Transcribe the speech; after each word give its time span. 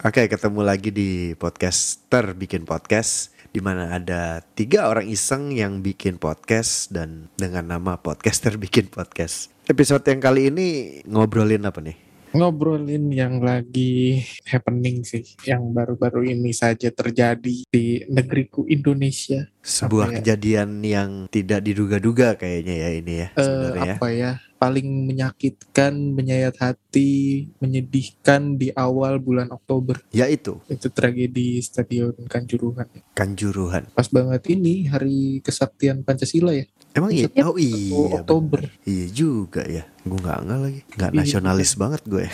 Oke, 0.00 0.32
ketemu 0.32 0.64
lagi 0.64 0.88
di 0.88 1.36
podcaster 1.36 2.32
bikin 2.32 2.64
podcast 2.64 3.36
di 3.52 3.60
mana 3.60 4.00
ada 4.00 4.40
tiga 4.56 4.88
orang 4.88 5.04
iseng 5.04 5.52
yang 5.52 5.84
bikin 5.84 6.16
podcast 6.16 6.88
dan 6.88 7.28
dengan 7.36 7.76
nama 7.76 8.00
podcaster 8.00 8.56
bikin 8.56 8.88
podcast. 8.88 9.52
Episode 9.68 10.08
yang 10.08 10.24
kali 10.24 10.48
ini 10.48 10.66
ngobrolin 11.04 11.68
apa 11.68 11.84
nih? 11.84 12.09
Ngobrolin 12.30 13.10
yang 13.10 13.42
lagi 13.42 14.22
happening 14.46 15.02
sih, 15.02 15.26
yang 15.42 15.74
baru-baru 15.74 16.30
ini 16.30 16.54
saja 16.54 16.90
terjadi 16.94 17.66
di 17.66 17.86
negeriku 18.06 18.66
Indonesia. 18.70 19.50
Sebuah 19.60 20.08
Apa 20.08 20.12
ya? 20.12 20.16
kejadian 20.22 20.80
yang 20.80 21.10
tidak 21.28 21.60
diduga-duga 21.60 22.38
kayaknya 22.38 22.74
ya 22.80 22.90
ini 22.96 23.12
ya 23.12 23.28
sebenarnya 23.36 23.84
ya. 23.84 23.94
apa 23.98 24.08
ya? 24.08 24.32
Paling 24.60 24.88
menyakitkan, 25.08 25.92
menyayat 26.12 26.60
hati, 26.60 27.48
menyedihkan 27.64 28.60
di 28.60 28.68
awal 28.76 29.16
bulan 29.16 29.48
Oktober. 29.48 29.96
Yaitu 30.12 30.60
Itu 30.68 30.92
tragedi 30.92 31.64
Stadion 31.64 32.12
Kanjuruhan. 32.28 32.84
Kanjuruhan. 33.16 33.88
Pas 33.96 34.04
banget 34.12 34.44
ini 34.52 34.84
hari 34.84 35.40
kesaktian 35.40 36.04
Pancasila 36.04 36.52
ya, 36.52 36.68
Emang 36.90 37.10
iya? 37.10 37.26
Oh 37.46 37.54
iya. 37.54 38.18
Oktober. 38.18 38.66
bener. 38.66 38.82
Iya 38.82 39.06
juga 39.08 39.62
ya. 39.62 39.86
Gue 40.02 40.18
nggak 40.18 40.38
nggak 40.42 40.58
lagi. 40.58 40.80
Nggak 40.98 41.10
Iya, 41.10 41.18
nasionalis 41.22 41.70
banget 41.74 42.02
gue. 42.04 42.26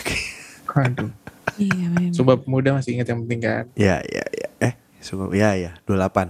Aduh. 0.73 1.11
Iya 1.57 1.89
memang. 1.89 2.13
Coba 2.13 2.37
pemuda 2.37 2.69
masih 2.75 2.99
ingat 2.99 3.07
yang 3.09 3.23
penting 3.25 3.41
kan? 3.41 3.65
ya 3.73 3.97
ya 4.05 4.25
ya. 4.29 4.47
Eh, 4.61 4.73
sungguh 4.99 5.33
ya 5.33 5.57
ya. 5.57 5.71
28. 5.89 6.29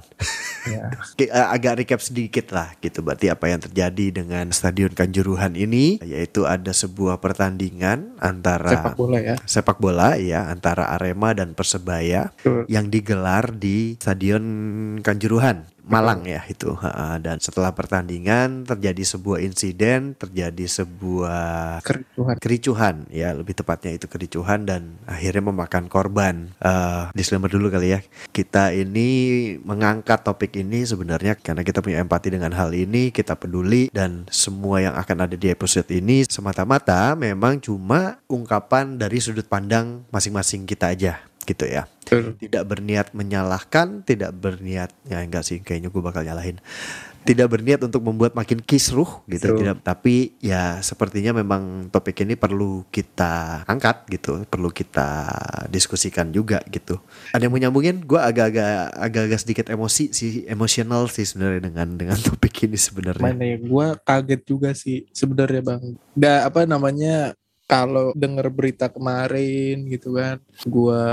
Ya. 0.67 0.87
Eh, 1.17 1.31
agak 1.31 1.79
recap 1.79 1.99
sedikit 1.99 2.51
lah 2.51 2.75
gitu 2.79 2.99
berarti 3.01 3.27
apa 3.27 3.47
yang 3.47 3.59
terjadi 3.59 4.21
dengan 4.21 4.51
Stadion 4.51 4.91
Kanjuruhan 4.91 5.55
ini 5.55 5.97
yaitu 6.03 6.43
ada 6.43 6.69
sebuah 6.71 7.17
pertandingan 7.19 8.15
antara 8.19 8.69
Sepak 8.75 8.93
bola 8.95 9.17
ya. 9.19 9.35
sepak 9.47 9.77
bola 9.79 10.09
ya 10.19 10.51
antara 10.51 10.91
Arema 10.93 11.31
dan 11.33 11.55
Persebaya 11.55 12.35
Betul. 12.37 12.67
yang 12.67 12.91
digelar 12.91 13.55
di 13.55 13.95
Stadion 13.97 14.43
Kanjuruhan 15.01 15.65
Malang 15.87 16.27
ya 16.27 16.43
itu. 16.51 16.75
Dan 17.23 17.39
setelah 17.39 17.71
pertandingan 17.71 18.67
terjadi 18.67 19.03
sebuah 19.17 19.39
insiden 19.41 20.13
terjadi 20.19 20.83
sebuah 20.83 21.81
Kericuhan. 21.81 22.35
kericuhan 22.37 22.95
ya 23.09 23.31
lebih 23.31 23.55
tepatnya 23.55 23.95
itu 23.95 24.05
kericuhan 24.11 24.67
dan 24.67 24.99
akhirnya 25.07 25.49
memakan 25.49 25.87
korban. 25.87 26.51
Eh, 26.59 27.03
disclaimer 27.15 27.49
dulu 27.49 27.71
kali 27.71 27.95
ya 27.95 27.99
kita 28.35 28.75
ini 28.75 29.09
mengangkat 29.63 30.21
topik 30.21 30.53
ini 30.59 30.83
sebenarnya 30.85 31.39
karena 31.39 31.63
kita 31.63 31.79
punya 31.81 32.03
empati 32.03 32.33
dengan 32.33 32.53
hal 32.53 32.73
ini 32.75 33.09
kita 33.09 33.33
peduli 33.39 33.89
dan 33.89 34.27
semua 34.29 34.83
yang 34.83 34.95
akan 34.97 35.25
ada 35.29 35.35
di 35.39 35.47
episode 35.49 35.87
ini 35.89 36.27
semata-mata 36.27 37.15
memang 37.17 37.57
cuma 37.57 38.21
ungkapan 38.29 38.99
dari 38.99 39.17
sudut 39.17 39.45
pandang 39.47 40.05
masing-masing 40.11 40.67
kita 40.67 40.91
aja 40.93 41.23
gitu 41.47 41.63
ya 41.63 41.87
Betul. 42.07 42.39
tidak 42.39 42.63
berniat 42.71 43.11
menyalahkan, 43.11 43.99
tidak 44.07 44.31
berniat 44.31 44.95
ya 45.11 45.19
enggak 45.19 45.43
sih 45.43 45.59
kayaknya 45.59 45.91
gue 45.91 45.99
bakal 45.99 46.23
nyalahin. 46.23 46.55
Tidak 47.27 47.43
berniat 47.43 47.83
untuk 47.83 48.07
membuat 48.07 48.31
makin 48.39 48.63
kisruh 48.63 49.19
gitu, 49.27 49.51
Betul. 49.51 49.59
tidak. 49.59 49.83
Tapi 49.83 50.39
ya 50.39 50.79
sepertinya 50.79 51.35
memang 51.35 51.91
topik 51.91 52.23
ini 52.23 52.39
perlu 52.39 52.87
kita 52.87 53.67
angkat 53.67 54.07
gitu, 54.07 54.47
perlu 54.47 54.71
kita 54.71 55.27
diskusikan 55.67 56.31
juga 56.31 56.63
gitu. 56.71 56.95
Ada 57.35 57.43
yang 57.43 57.51
mau 57.51 57.59
nyambungin? 57.59 58.07
Gue 58.07 58.23
agak-agak 58.23 58.95
agak-agak 58.95 59.39
sedikit 59.43 59.65
emosi 59.67 60.15
sih, 60.15 60.47
emosional 60.47 61.11
sih 61.11 61.27
sebenarnya 61.27 61.67
dengan 61.67 61.87
dengan 61.99 62.15
topik 62.31 62.63
ini 62.63 62.79
sebenarnya. 62.79 63.35
Mana 63.35 63.43
ya, 63.43 63.59
gue 63.59 63.87
kaget 64.07 64.41
juga 64.47 64.71
sih 64.71 65.03
sebenarnya 65.11 65.59
bang. 65.59 65.83
Da 66.15 66.47
apa 66.47 66.63
namanya 66.63 67.35
kalau 67.67 68.15
denger 68.15 68.47
berita 68.49 68.87
kemarin 68.87 69.83
gitu 69.85 70.15
kan, 70.15 70.39
gue 70.63 71.03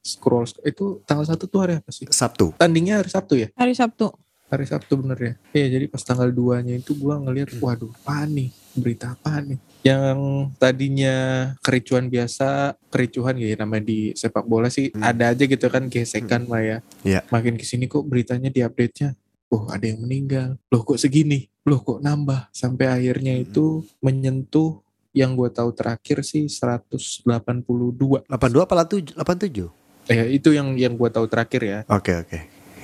scroll 0.00 0.46
itu 0.64 1.02
tanggal 1.04 1.26
satu 1.26 1.44
tuh 1.44 1.60
hari 1.66 1.74
apa 1.82 1.90
sih? 1.90 2.06
Sabtu. 2.08 2.54
Tandingnya 2.56 3.02
hari 3.02 3.10
Sabtu 3.10 3.34
ya? 3.36 3.48
Hari 3.52 3.74
Sabtu. 3.74 4.14
Hari 4.48 4.64
Sabtu 4.64 4.96
bener 4.96 5.18
ya? 5.20 5.32
Iya 5.52 5.76
jadi 5.76 5.84
pas 5.92 6.00
tanggal 6.00 6.32
2 6.32 6.64
nya 6.64 6.80
itu 6.80 6.96
gue 6.96 7.12
ngeliat, 7.12 7.52
waduh 7.60 7.92
apa 7.92 8.24
nih? 8.24 8.48
Berita 8.72 9.12
apa 9.12 9.44
nih? 9.44 9.58
Yang 9.84 10.18
tadinya 10.56 11.16
kericuan 11.60 12.08
biasa, 12.08 12.72
kericuhan 12.88 13.36
ya 13.36 13.52
namanya 13.60 13.84
di 13.84 14.16
sepak 14.16 14.48
bola 14.48 14.72
sih 14.72 14.88
Hmm. 14.88 15.04
ada 15.04 15.36
aja 15.36 15.44
gitu 15.44 15.66
kan 15.68 15.92
gesekan 15.92 16.48
lah 16.48 16.62
ya. 16.64 16.78
Iya. 17.04 17.20
Makin 17.28 17.60
ke 17.60 17.64
sini 17.68 17.84
kok 17.84 18.08
beritanya 18.08 18.48
di 18.48 18.64
update-nya 18.64 19.12
oh 19.48 19.68
ada 19.68 19.84
yang 19.84 20.00
meninggal 20.04 20.60
loh 20.68 20.84
kok 20.84 21.00
segini 21.00 21.48
loh 21.64 21.80
kok 21.80 22.00
nambah 22.00 22.48
sampai 22.52 22.88
akhirnya 22.88 23.36
Hmm. 23.36 23.44
itu 23.48 23.64
menyentuh 24.00 24.80
yang 25.18 25.34
gue 25.34 25.50
tahu 25.50 25.74
terakhir 25.74 26.22
sih 26.22 26.46
182 26.46 27.26
82 27.26 28.30
apa 28.30 28.74
87? 28.78 29.66
eh 30.08 30.38
itu 30.38 30.54
yang 30.54 30.78
yang 30.78 30.94
gue 30.94 31.10
tahu 31.10 31.26
terakhir 31.26 31.60
ya 31.66 31.78
Oke 31.90 32.14
oke. 32.14 32.38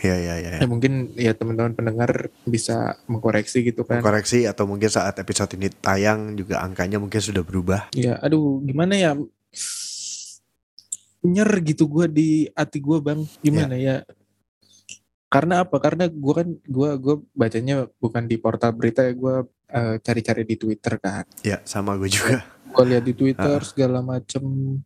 Ya 0.04 0.20
ya 0.20 0.36
ya. 0.36 0.60
ya. 0.60 0.60
ya 0.60 0.68
mungkin 0.68 1.16
ya 1.16 1.32
teman-teman 1.32 1.72
pendengar 1.72 2.28
bisa 2.44 3.00
mengkoreksi 3.08 3.64
gitu 3.64 3.88
kan 3.88 4.04
Koreksi 4.04 4.44
atau 4.44 4.68
mungkin 4.68 4.92
saat 4.92 5.16
episode 5.16 5.56
ini 5.56 5.72
tayang 5.72 6.36
juga 6.36 6.60
angkanya 6.60 7.00
mungkin 7.00 7.24
sudah 7.24 7.40
berubah. 7.40 7.88
ya 7.96 8.20
aduh 8.20 8.60
gimana 8.60 8.92
ya 9.00 9.16
nyer 11.24 11.50
gitu 11.64 11.88
gue 11.88 12.06
di 12.12 12.28
hati 12.52 12.84
gue 12.84 12.98
bang 13.00 13.24
gimana 13.40 13.80
ya 13.80 14.04
karena 15.32 15.64
apa 15.64 15.80
karena 15.80 16.04
gue 16.06 16.34
kan 16.36 16.48
gue 16.52 16.90
gue 17.00 17.14
bacanya 17.32 17.88
bukan 17.96 18.28
di 18.28 18.36
portal 18.36 18.76
berita 18.76 19.00
ya 19.02 19.16
gue 19.16 19.34
eh, 19.66 19.96
cari-cari 19.98 20.42
di 20.42 20.56
twitter 20.56 20.94
kan 20.96 21.24
Ya 21.40 21.60
sama 21.64 21.96
gue 21.96 22.08
juga. 22.08 22.44
gue 22.66 22.84
lihat 22.90 23.04
di 23.04 23.14
Twitter 23.14 23.54
Ah. 23.54 23.62
segala 23.62 24.02
macem 24.02 24.42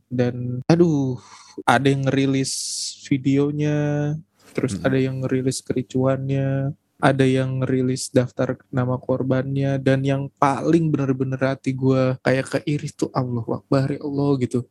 dan 0.06 0.60
aduh 0.64 1.16
ada 1.64 1.88
yang 1.88 2.04
ngerilis 2.04 2.52
videonya 3.08 4.12
terus 4.52 4.76
Mm. 4.76 4.84
ada 4.84 4.98
yang 4.98 5.16
ngerilis 5.20 5.58
kericuannya 5.62 6.76
ada 6.98 7.24
yang 7.24 7.62
ngerilis 7.62 8.10
daftar 8.10 8.58
nama 8.68 8.98
korbannya 8.98 9.78
dan 9.78 10.02
yang 10.02 10.28
paling 10.34 10.90
bener-bener 10.90 11.38
hati 11.38 11.72
gue 11.72 12.18
kayak 12.20 12.60
keiris 12.60 12.92
tuh 12.92 13.08
Allah 13.10 13.46
Akbar 13.48 13.88
ya 13.88 14.02
Allah 14.02 14.30
gitu 14.36 14.66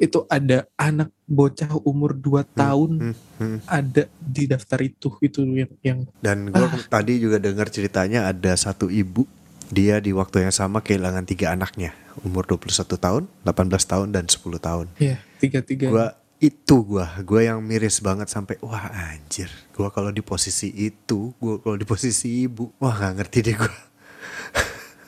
itu 0.00 0.24
ada 0.26 0.66
anak 0.74 1.12
bocah 1.28 1.78
umur 1.86 2.16
2 2.16 2.42
tahun 2.52 2.90
Hmm, 2.92 3.16
hmm. 3.38 3.58
ada 3.68 4.04
di 4.18 4.44
daftar 4.48 4.80
itu 4.82 5.14
itu 5.22 5.44
yang 5.44 5.72
yang 5.84 5.98
Dan 6.18 6.50
gue 6.50 6.66
tadi 6.90 7.22
juga 7.22 7.38
dengar 7.38 7.68
ceritanya 7.70 8.28
ada 8.28 8.52
satu 8.56 8.88
ibu 8.92 9.24
dia 9.72 10.00
di 10.04 10.12
waktu 10.12 10.44
yang 10.44 10.52
sama 10.52 10.84
kehilangan 10.84 11.24
tiga 11.24 11.56
anaknya 11.56 11.96
umur 12.20 12.44
21 12.44 12.68
tahun, 13.00 13.22
18 13.40 13.88
tahun 13.88 14.08
dan 14.12 14.28
10 14.28 14.60
tahun. 14.60 14.86
ya 15.00 15.16
tiga-tiga 15.40 15.88
Gua 15.88 16.06
itu 16.42 16.76
gua, 16.84 17.06
gua 17.24 17.40
yang 17.40 17.64
miris 17.64 18.02
banget 18.04 18.28
sampai 18.28 18.60
wah 18.60 18.92
anjir. 18.92 19.48
Gua 19.72 19.88
kalau 19.88 20.12
di 20.12 20.20
posisi 20.20 20.68
itu, 20.74 21.32
gua 21.40 21.56
kalau 21.62 21.80
di 21.80 21.86
posisi 21.88 22.44
ibu, 22.44 22.68
wah 22.76 22.92
nggak 22.92 23.14
ngerti 23.16 23.38
deh 23.48 23.56
gua. 23.56 23.72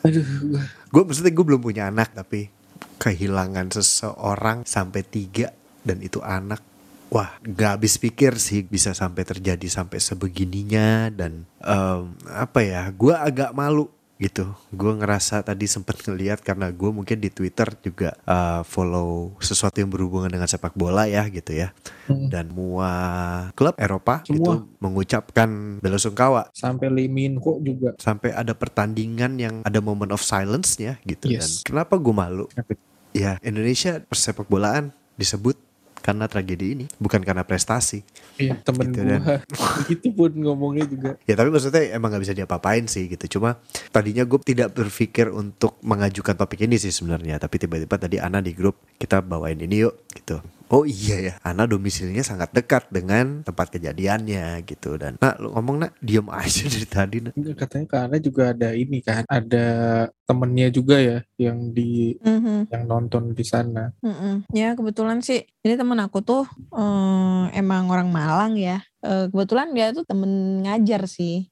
aduh 0.04 0.24
gua 0.48 0.62
Gue 0.94 1.02
maksudnya 1.02 1.32
gue 1.32 1.44
belum 1.44 1.60
punya 1.64 1.90
anak 1.90 2.14
tapi 2.14 2.52
kehilangan 2.98 3.70
seseorang 3.70 4.66
sampai 4.66 5.02
tiga 5.06 5.54
dan 5.84 6.00
itu 6.02 6.18
anak. 6.24 6.62
Wah 7.14 7.38
gak 7.46 7.78
habis 7.78 7.94
pikir 8.00 8.42
sih 8.42 8.66
bisa 8.66 8.90
sampai 8.90 9.22
terjadi 9.22 9.70
sampai 9.70 10.02
sebegininya 10.02 11.14
dan 11.14 11.46
em, 11.62 12.18
apa 12.26 12.58
ya 12.66 12.90
gue 12.90 13.14
agak 13.14 13.54
malu 13.54 13.86
gitu. 14.14 14.54
Gue 14.70 14.94
ngerasa 14.94 15.42
tadi 15.42 15.66
sempet 15.66 15.98
ngeliat 16.06 16.38
karena 16.40 16.70
gue 16.70 16.90
mungkin 16.90 17.18
di 17.18 17.28
twitter 17.28 17.74
juga 17.82 18.14
eh, 18.24 18.62
follow 18.62 19.34
sesuatu 19.38 19.82
yang 19.82 19.90
berhubungan 19.90 20.30
dengan 20.30 20.46
sepak 20.46 20.72
bola 20.74 21.04
ya 21.04 21.26
gitu 21.28 21.52
ya. 21.52 21.74
Hmm. 22.04 22.28
dan 22.28 22.52
semua 22.52 22.90
klub 23.56 23.72
Eropa 23.80 24.20
Semua. 24.28 24.36
itu 24.36 24.52
mengucapkan 24.76 25.48
bela 25.80 25.96
sungkawa. 25.96 26.52
Sampai 26.52 26.92
Lee 26.92 27.08
Min 27.08 27.40
Ho 27.40 27.56
juga. 27.64 27.96
Sampai 27.96 28.28
ada 28.30 28.52
pertandingan 28.52 29.40
yang 29.40 29.54
ada 29.64 29.80
moment 29.80 30.12
of 30.12 30.20
silence-nya 30.20 31.00
gitu. 31.08 31.32
Dan 31.32 31.40
Yes. 31.40 31.64
kenapa 31.64 31.96
gue 31.96 32.12
malu? 32.12 32.44
Ya 33.10 33.40
Indonesia 33.40 34.04
persepak 34.04 34.44
bolaan 34.46 34.92
disebut 35.16 35.56
karena 36.04 36.28
tragedi 36.28 36.76
ini 36.76 36.86
bukan 37.00 37.24
karena 37.24 37.40
prestasi 37.40 38.04
Iya 38.38 38.54
temen 38.62 38.90
Gitu, 38.94 39.00
gua. 39.02 39.18
Itu 39.94 40.08
pun 40.14 40.30
ngomongnya 40.34 40.84
juga. 40.86 41.10
Ya 41.26 41.34
tapi 41.34 41.48
maksudnya 41.50 41.82
emang 41.94 42.14
nggak 42.14 42.22
bisa 42.22 42.34
diapa-apain 42.34 42.84
sih 42.86 43.06
gitu. 43.10 43.38
Cuma 43.38 43.58
tadinya 43.90 44.22
gue 44.22 44.38
tidak 44.42 44.74
berpikir 44.74 45.30
untuk 45.30 45.78
mengajukan 45.82 46.34
topik 46.38 46.66
ini 46.66 46.78
sih 46.78 46.94
sebenarnya. 46.94 47.38
Tapi 47.38 47.56
tiba-tiba 47.58 47.96
tadi 47.98 48.16
Ana 48.18 48.42
di 48.42 48.54
grup 48.54 48.78
kita 48.98 49.22
bawain 49.22 49.58
ini 49.58 49.86
yuk 49.86 49.94
gitu 50.14 50.38
oh 50.74 50.82
iya 50.82 51.16
ya 51.30 51.34
Ana 51.46 51.70
domisilinya 51.70 52.26
sangat 52.26 52.50
dekat 52.50 52.90
dengan 52.90 53.46
tempat 53.46 53.70
kejadiannya 53.70 54.66
gitu 54.66 54.98
dan 54.98 55.14
nak 55.22 55.38
lu 55.38 55.54
ngomong 55.54 55.86
nak 55.86 55.92
diem 56.02 56.26
aja 56.26 56.66
dari 56.74 56.88
tadi 56.90 57.16
nak 57.22 57.32
Katanya 57.54 57.86
karena 57.86 58.16
juga 58.18 58.50
ada 58.50 58.74
ini 58.74 58.98
kan 58.98 59.22
Ada 59.30 59.66
temennya 60.26 60.68
juga 60.74 60.98
ya 60.98 61.18
Yang 61.38 61.58
di 61.70 61.92
Mhm, 62.18 62.74
Yang 62.74 62.82
nonton 62.90 63.22
di 63.30 63.44
sana 63.46 63.94
mhm. 64.02 64.50
Ya 64.50 64.74
kebetulan 64.74 65.22
sih, 65.22 65.46
ini 65.62 65.78
temen 65.78 65.98
aku 66.02 66.18
tuh 66.24 66.44
eh, 66.74 67.44
emang 67.54 67.86
orang 67.92 68.10
Malang 68.10 68.58
ya. 68.58 68.82
Eh, 69.04 69.30
kebetulan 69.30 69.70
dia 69.76 69.94
tuh 69.94 70.02
temen 70.02 70.62
ngajar 70.64 71.06
sih. 71.06 71.46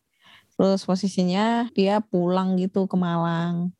Terus 0.56 0.82
posisinya 0.84 1.69
dia 1.72 2.00
pulang 2.02 2.58
gitu 2.58 2.84
ke 2.90 2.96
Malang. 2.98 3.70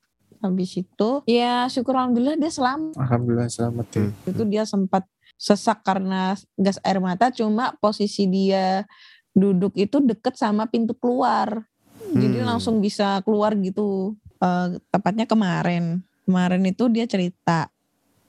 Habis 0.43 0.75
itu 0.83 1.11
ya 1.25 1.71
syukur 1.71 1.95
alhamdulillah 1.95 2.35
dia 2.39 2.51
selamat. 2.51 2.99
Alhamdulillah 2.99 3.49
selamat 3.49 3.87
ya 3.95 4.03
Hmm. 4.03 4.31
Itu 4.31 4.43
dia 4.49 4.63
sempat 4.67 5.07
sesak 5.43 5.83
karena 5.83 6.39
gas 6.55 6.79
air 6.87 7.03
mata 7.03 7.35
cuma 7.35 7.75
posisi 7.83 8.31
dia 8.31 8.87
duduk 9.35 9.75
itu 9.75 9.99
deket 9.99 10.39
sama 10.39 10.71
pintu 10.71 10.95
keluar. 10.95 11.67
Jadi 12.15 12.39
Hmm. 12.39 12.55
langsung 12.55 12.79
bisa 12.79 13.19
keluar 13.27 13.59
gitu. 13.59 14.15
Eh, 14.39 14.79
tepatnya 14.95 15.27
kemarin. 15.27 16.07
Kemarin 16.23 16.63
itu 16.63 16.87
dia 16.87 17.11
cerita 17.11 17.67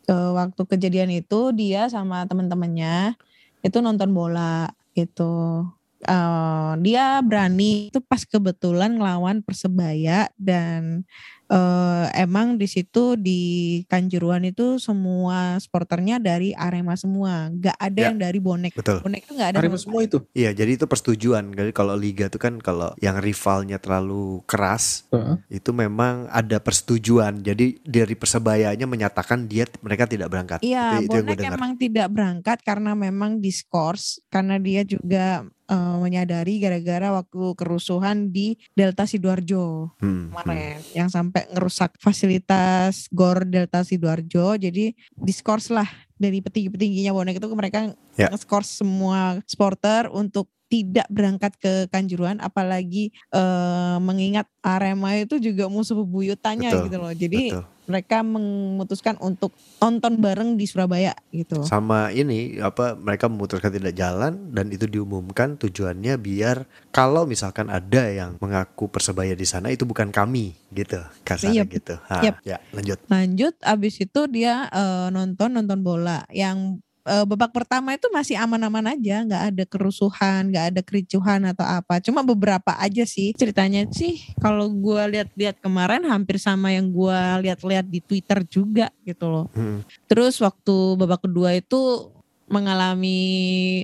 eh, 0.09 0.31
waktu 0.33 0.61
kejadian 0.65 1.13
itu 1.13 1.53
dia 1.55 1.87
sama 1.87 2.25
teman-temannya 2.27 3.15
itu 3.63 3.77
nonton 3.79 4.11
bola 4.11 4.67
gitu 4.91 5.63
Eh, 6.03 6.71
dia 6.83 7.23
berani 7.23 7.87
itu 7.87 8.03
pas 8.03 8.27
kebetulan 8.27 8.99
ngelawan 8.99 9.39
persebaya 9.39 10.27
dan 10.35 11.07
eh, 11.47 12.05
emang 12.17 12.59
di 12.59 12.67
situ 12.67 13.15
di 13.15 13.41
Kanjuruhan 13.87 14.43
itu 14.43 14.81
semua 14.81 15.55
sporternya 15.61 16.17
dari 16.19 16.51
Arema 16.51 16.97
semua 16.97 17.47
nggak 17.51 17.77
ada 17.77 17.99
Ya. 17.99 18.09
yang 18.11 18.17
dari 18.19 18.39
bonek 18.41 18.73
Betul. 18.75 18.99
bonek 18.99 19.23
itu 19.23 19.31
nggak 19.37 19.49
ada 19.53 19.57
Arema 19.63 19.77
semua 19.79 20.01
itu. 20.03 20.19
Iya, 20.33 20.51
jadi 20.51 20.75
itu 20.75 20.85
persetujuan. 20.89 21.55
Jadi 21.55 21.71
kalau 21.71 21.95
liga 21.95 22.27
itu 22.27 22.35
kan 22.41 22.59
kalau 22.59 22.91
yang 22.99 23.21
rivalnya 23.21 23.77
terlalu 23.79 24.41
keras, 24.43 25.07
Heeh. 25.13 25.39
itu 25.61 25.71
memang 25.71 26.27
ada 26.33 26.57
persetujuan. 26.59 27.39
Jadi 27.39 27.79
dari 27.85 28.15
persebayanya 28.17 28.89
menyatakan 28.89 29.45
dia 29.47 29.69
mereka 29.79 30.09
tidak 30.09 30.27
berangkat. 30.33 30.59
Iya, 30.65 30.99
itu, 30.99 31.11
itu 31.11 31.15
yang 31.15 31.25
gue 31.27 31.37
bonek 31.37 31.53
emang 31.53 31.73
tidak 31.77 32.07
berangkat 32.11 32.57
karena 32.65 32.91
memang 32.97 33.39
diskors 33.39 34.19
karena 34.27 34.57
dia 34.59 34.81
juga 34.83 35.45
eh, 35.65 35.97
menyadari 35.97 36.57
gara-gara 36.57 37.13
waktu 37.13 37.55
kerusuhan 37.55 38.29
di 38.29 38.55
Delta 38.73 39.03
Sidoarjo 39.03 39.95
Hmm, 39.99 40.07
hmm. 40.07 40.25
kemarin 40.33 40.77
yang 40.93 41.09
sampai 41.09 41.47
ngerusak 41.51 41.95
fasilitas 41.97 43.07
GOR 43.09 43.43
Delta 43.43 43.83
Sidoarjo. 43.83 44.55
Jadi 44.55 44.91
diskors 45.15 45.69
lah 45.69 45.87
dari 46.15 46.39
petinggi-petingginya 46.39 47.11
bonek 47.11 47.37
itu 47.39 47.47
mereka 47.51 47.91
Ya. 48.13 48.29
nge-skors 48.29 48.79
semua 48.79 49.41
supporter 49.43 50.05
untuk 50.07 50.45
tidak 50.73 51.05
berangkat 51.13 51.53
ke 51.61 51.85
Kanjuruhan 51.93 52.41
apalagi 52.41 53.13
eh, 53.29 53.97
mengingat 54.01 54.49
Arema 54.65 55.13
itu 55.13 55.37
juga 55.37 55.69
musuh 55.69 55.93
bebuyutannya 56.01 56.73
Betul, 56.73 56.83
gitu 56.89 56.97
loh. 56.97 57.13
Jadi 57.13 57.41
Betul. 57.53 57.63
mereka 57.83 58.17
memutuskan 58.23 59.19
untuk 59.19 59.53
nonton 59.77 60.17
bareng 60.17 60.55
di 60.57 60.65
Surabaya 60.65 61.13
gitu. 61.29 61.61
Sama 61.61 62.09
ini 62.09 62.57
apa 62.57 62.97
mereka 62.97 63.29
memutuskan 63.29 63.69
tidak 63.69 63.93
jalan 63.93 64.49
dan 64.49 64.73
itu 64.73 64.89
diumumkan 64.89 65.59
tujuannya 65.61 66.15
biar 66.17 66.65
kalau 66.89 67.27
misalkan 67.29 67.69
ada 67.69 68.09
yang 68.09 68.39
mengaku 68.41 68.89
persebaya 68.89 69.37
di 69.37 69.45
sana 69.45 69.69
itu 69.69 69.85
bukan 69.85 70.09
kami 70.09 70.57
gitu 70.73 70.97
kasarnya 71.21 71.67
Yep. 71.69 71.75
gitu. 71.77 71.95
Ha, 72.09 72.15
Yep. 72.23 72.35
Ya 72.47 72.57
lanjut. 72.73 72.97
Lanjut 73.11 73.53
abis 73.61 74.01
itu 74.01 74.21
dia 74.31 74.71
eh, 74.73 75.07
nonton 75.13 75.53
nonton 75.53 75.85
bola 75.85 76.25
yang 76.33 76.81
eh, 77.03 77.25
babak 77.27 77.51
pertama 77.51 77.95
itu 77.95 78.07
masih 78.11 78.39
aman-aman 78.39 78.95
aja, 78.95 79.23
nggak 79.23 79.43
ada 79.53 79.63
kerusuhan, 79.67 80.51
nggak 80.51 80.65
ada 80.73 80.81
kericuhan 80.81 81.41
atau 81.47 81.63
apa. 81.63 81.99
Cuma 81.99 82.23
beberapa 82.23 82.75
aja 82.79 83.03
sih 83.03 83.35
ceritanya 83.35 83.87
sih. 83.91 84.19
Kalau 84.39 84.71
gua 84.71 85.07
lihat-lihat 85.07 85.59
kemarin 85.59 86.03
hampir 86.07 86.39
sama 86.39 86.71
yang 86.71 86.89
gua 86.91 87.39
lihat-lihat 87.43 87.87
di 87.87 87.99
Twitter 87.99 88.43
juga 88.47 88.87
gitu 89.03 89.29
loh. 89.29 89.45
Hmm. 89.55 89.83
Terus 90.07 90.39
waktu 90.39 90.75
babak 90.99 91.23
kedua 91.27 91.55
itu 91.55 92.11
mengalami 92.51 93.21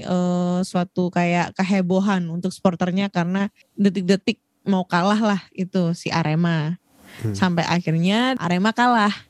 eh, 0.04 0.60
suatu 0.63 1.07
kayak 1.12 1.56
kehebohan 1.56 2.27
untuk 2.27 2.51
sporternya 2.51 3.07
karena 3.07 3.48
detik-detik 3.80 4.39
mau 4.68 4.83
kalah 4.86 5.19
lah 5.19 5.42
itu 5.56 5.95
si 5.95 6.12
Arema. 6.12 6.77
Hmm. 7.24 7.36
Sampai 7.36 7.66
akhirnya 7.66 8.38
Arema 8.38 8.71
kalah. 8.71 9.29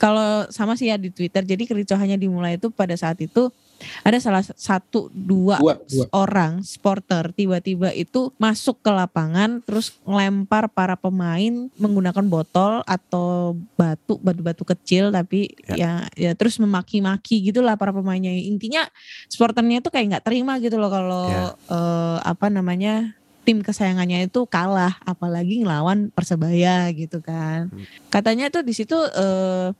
Kalau 0.00 0.48
sama 0.48 0.74
sih 0.74 0.88
ya 0.88 0.96
di 0.96 1.12
Twitter, 1.12 1.44
jadi 1.44 1.60
kericuhannya 1.60 2.16
dimulai 2.16 2.56
itu 2.56 2.72
pada 2.72 2.96
saat 2.96 3.20
itu 3.20 3.52
ada 4.00 4.16
salah 4.16 4.44
satu 4.44 5.08
dua, 5.08 5.56
Dua, 5.56 5.76
dua. 5.88 6.04
orang 6.12 6.60
supporter 6.60 7.32
tiba-tiba 7.32 7.88
itu 7.92 8.28
masuk 8.36 8.76
ke 8.80 8.88
lapangan 8.88 9.64
terus 9.64 9.96
ngelempar 10.04 10.68
para 10.68 11.00
pemain 11.00 11.68
menggunakan 11.76 12.20
botol 12.28 12.84
atau 12.84 13.56
batu 13.76 14.20
batu-batu 14.20 14.68
kecil 14.68 15.08
tapi 15.08 15.56
ya 15.64 16.04
ya, 16.12 16.36
terus 16.36 16.60
memaki-maki 16.60 17.40
gitulah 17.40 17.72
para 17.76 17.88
pemainnya 17.88 18.28
intinya 18.36 18.84
supporternya 19.32 19.80
itu 19.80 19.88
kayak 19.88 20.06
nggak 20.16 20.24
terima 20.28 20.60
gitu 20.60 20.76
loh 20.76 20.92
kalau 20.92 21.24
Ya. 21.32 21.44
eh, 21.56 22.18
apa 22.20 22.52
namanya 22.52 23.16
tim 23.48 23.64
kesayangannya 23.64 24.28
itu 24.28 24.44
kalah 24.44 25.00
apalagi 25.04 25.64
ngelawan 25.64 26.12
persebaya 26.12 26.84
gitu 26.92 27.24
kan 27.24 27.72
Hmm. 27.72 27.88
katanya 28.12 28.52
tuh 28.52 28.60
di 28.60 28.76
situ 28.76 28.92
eh, 28.92 29.72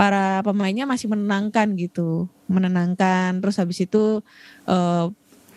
para 0.00 0.40
pemainnya 0.40 0.88
masih 0.88 1.12
menenangkan 1.12 1.76
gitu 1.76 2.24
menenangkan 2.48 3.36
terus 3.44 3.60
habis 3.60 3.84
itu 3.84 4.24
eh, 4.64 5.06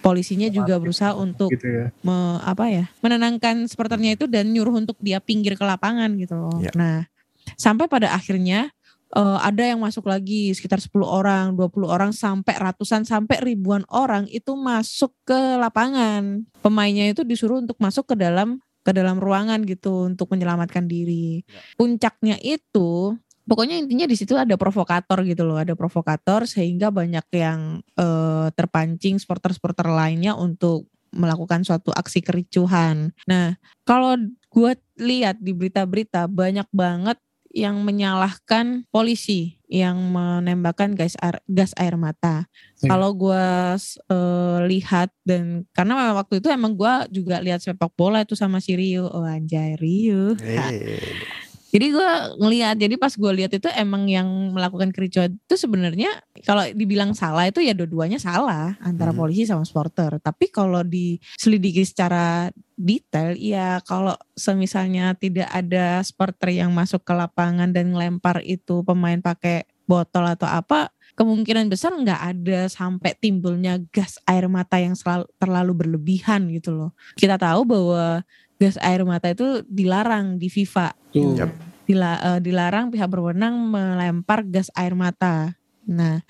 polisinya 0.04 0.52
juga 0.52 0.76
berusaha 0.84 1.16
untuk 1.16 1.48
gitu 1.48 1.64
ya. 1.64 1.88
me- 2.04 2.44
apa 2.44 2.68
ya 2.68 2.86
menenangkan 3.00 3.72
supporternya 3.72 4.20
itu 4.20 4.28
dan 4.28 4.52
nyuruh 4.52 4.84
untuk 4.84 5.00
dia 5.00 5.24
pinggir 5.24 5.56
ke 5.56 5.64
lapangan 5.64 6.12
gitu 6.20 6.36
loh. 6.36 6.60
Ya. 6.60 6.76
Nah 6.76 7.08
sampai 7.56 7.88
pada 7.88 8.12
akhirnya 8.12 8.68
eh, 9.16 9.40
ada 9.40 9.64
yang 9.64 9.80
masuk 9.80 10.12
lagi 10.12 10.52
sekitar 10.52 10.84
10 10.84 11.08
orang, 11.08 11.56
20 11.56 11.88
orang 11.88 12.12
sampai 12.12 12.60
ratusan 12.60 13.08
sampai 13.08 13.40
ribuan 13.40 13.88
orang 13.88 14.28
itu 14.28 14.60
masuk 14.60 15.16
ke 15.24 15.40
lapangan. 15.56 16.44
Pemainnya 16.60 17.08
itu 17.08 17.24
disuruh 17.24 17.64
untuk 17.64 17.80
masuk 17.80 18.12
ke 18.12 18.20
dalam 18.20 18.60
ke 18.84 18.92
dalam 18.92 19.16
ruangan 19.16 19.64
gitu 19.64 20.12
untuk 20.12 20.28
menyelamatkan 20.36 20.84
diri. 20.92 21.48
Puncaknya 21.80 22.36
itu 22.44 23.16
pokoknya 23.48 23.80
intinya 23.80 24.08
di 24.08 24.16
situ 24.16 24.36
ada 24.36 24.56
provokator 24.56 25.24
gitu 25.28 25.44
loh, 25.44 25.60
ada 25.60 25.76
provokator 25.76 26.48
sehingga 26.48 26.90
banyak 26.90 27.26
yang 27.36 27.84
eh, 27.98 28.48
terpancing 28.56 29.20
supporter-supporter 29.20 29.88
lainnya 29.88 30.36
untuk 30.36 30.88
melakukan 31.14 31.62
suatu 31.62 31.94
aksi 31.94 32.26
kericuhan. 32.26 33.14
Nah, 33.30 33.56
kalau 33.86 34.18
gue 34.50 34.72
lihat 34.98 35.38
di 35.38 35.54
berita-berita 35.54 36.26
banyak 36.26 36.66
banget 36.74 37.22
yang 37.54 37.86
menyalahkan 37.86 38.90
polisi 38.90 39.62
yang 39.70 40.10
menembakkan 40.10 40.98
gas 40.98 41.14
air, 41.22 41.38
gas 41.46 41.70
air 41.78 41.94
mata. 41.98 42.50
Iya. 42.82 42.90
Kalau 42.90 43.14
gue 43.14 43.46
lihat 44.74 45.14
dan 45.22 45.70
karena 45.70 45.94
memang 45.94 46.18
waktu 46.18 46.42
itu 46.42 46.50
emang 46.50 46.74
gue 46.74 46.94
juga 47.14 47.38
lihat 47.46 47.62
sepak 47.62 47.94
bola 47.94 48.26
itu 48.26 48.34
sama 48.34 48.58
si 48.58 48.74
Rio, 48.74 49.06
oh 49.06 49.22
anjay 49.22 49.78
Rio. 49.78 50.34
Eh, 50.42 51.02
Jadi 51.74 51.90
gue 51.90 52.10
ngelihat, 52.38 52.78
jadi 52.78 52.96
pas 53.02 53.10
gue 53.10 53.32
lihat 53.34 53.50
itu 53.58 53.66
emang 53.74 54.06
yang 54.06 54.30
melakukan 54.54 54.94
kericuhan 54.94 55.34
itu 55.34 55.56
sebenarnya 55.58 56.22
kalau 56.46 56.62
dibilang 56.70 57.18
salah 57.18 57.50
itu 57.50 57.66
ya 57.66 57.74
dua-duanya 57.74 58.22
salah 58.22 58.78
antara 58.78 59.10
Mhm. 59.10 59.18
polisi 59.18 59.50
sama 59.50 59.66
supporter. 59.66 60.22
Tapi 60.22 60.54
kalau 60.54 60.86
diselidiki 60.86 61.82
secara 61.82 62.54
detail, 62.78 63.34
ya 63.42 63.82
kalau 63.90 64.14
semisalnya 64.38 65.18
tidak 65.18 65.50
ada 65.50 66.06
supporter 66.06 66.54
yang 66.54 66.70
masuk 66.78 67.02
ke 67.02 67.14
lapangan 67.18 67.74
dan 67.74 67.90
ngelempar 67.90 68.46
itu 68.46 68.86
pemain 68.86 69.18
pakai 69.18 69.66
botol 69.90 70.30
atau 70.30 70.46
apa, 70.46 70.94
kemungkinan 71.14 71.70
besar 71.70 71.94
nggak 71.94 72.22
ada 72.22 72.60
sampai 72.70 73.14
timbulnya 73.18 73.78
gas 73.94 74.18
air 74.26 74.50
mata 74.50 74.78
yang 74.82 74.94
selalu, 74.94 75.26
terlalu 75.38 75.74
berlebihan 75.74 76.50
gitu 76.50 76.74
loh. 76.74 76.92
Kita 77.14 77.38
tahu 77.38 77.66
bahwa 77.66 78.22
gas 78.58 78.78
air 78.80 79.02
mata 79.04 79.30
itu 79.30 79.62
dilarang 79.66 80.38
di 80.38 80.48
FIFA 80.48 80.94
Tuh. 81.12 81.36
Yap. 81.36 81.52
dila- 81.84 82.22
eh, 82.22 82.40
dilarang 82.40 82.90
pihak 82.90 83.10
berwenang 83.10 83.54
melempar 83.68 84.44
gas 84.48 84.72
air 84.74 84.96
mata. 84.96 85.52
Nah, 85.84 86.24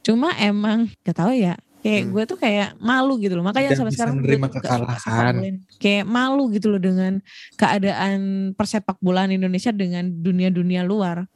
cuma 0.00 0.32
emang 0.40 0.88
gak 1.04 1.20
tahu 1.20 1.36
ya. 1.36 1.54
Kayak 1.84 2.08
Hmm. 2.08 2.12
gue 2.16 2.22
tuh 2.24 2.38
kayak 2.40 2.68
malu 2.80 3.20
gitu 3.20 3.36
loh. 3.36 3.44
Makanya 3.44 3.76
Dan 3.76 3.84
sampai 3.84 3.92
sekarang 3.92 4.14
menerima 4.16 4.48
kekalahan. 4.48 5.36
Kayak 5.76 6.04
malu 6.08 6.48
gitu 6.48 6.72
loh 6.72 6.80
dengan 6.80 7.20
keadaan 7.60 8.20
persepak 8.56 8.96
bolaan 9.04 9.28
Indonesia 9.28 9.68
dengan 9.68 10.08
dunia-dunia 10.08 10.80
luar. 10.80 11.28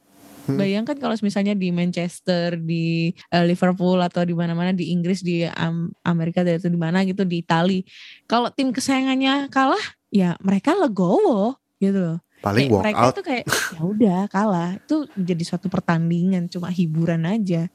Hmm. 0.49 0.57
Bayangkan 0.57 0.97
kalau 0.97 1.13
misalnya 1.21 1.53
di 1.53 1.69
Manchester, 1.69 2.57
di 2.57 3.13
eh, 3.29 3.45
Liverpool 3.45 4.01
atau 4.01 4.21
di 4.21 4.33
mana-mana 4.33 4.73
di 4.73 4.89
Inggris, 4.89 5.21
di 5.21 5.45
Am- 5.45 5.93
Amerika 6.01 6.41
atau 6.41 6.65
di 6.65 6.75
mana 6.75 7.05
gitu 7.05 7.21
di 7.23 7.39
Itali. 7.39 7.85
Kalau 8.25 8.49
tim 8.49 8.73
kesayangannya 8.73 9.47
kalah, 9.47 9.81
ya 10.09 10.33
mereka 10.41 10.73
legowo 10.73 11.53
gitu 11.77 12.01
loh. 12.01 12.19
paling 12.39 12.65
Kayak 12.65 12.71
walk 12.71 12.83
mereka 12.87 13.01
out. 13.03 13.11
itu 13.11 13.21
kayak 13.21 13.45
ya 13.51 13.81
udah 13.83 14.19
kalah 14.31 14.69
itu 14.79 14.95
jadi 15.11 15.43
suatu 15.43 15.67
pertandingan 15.67 16.47
cuma 16.47 16.71
hiburan 16.71 17.27
aja 17.27 17.67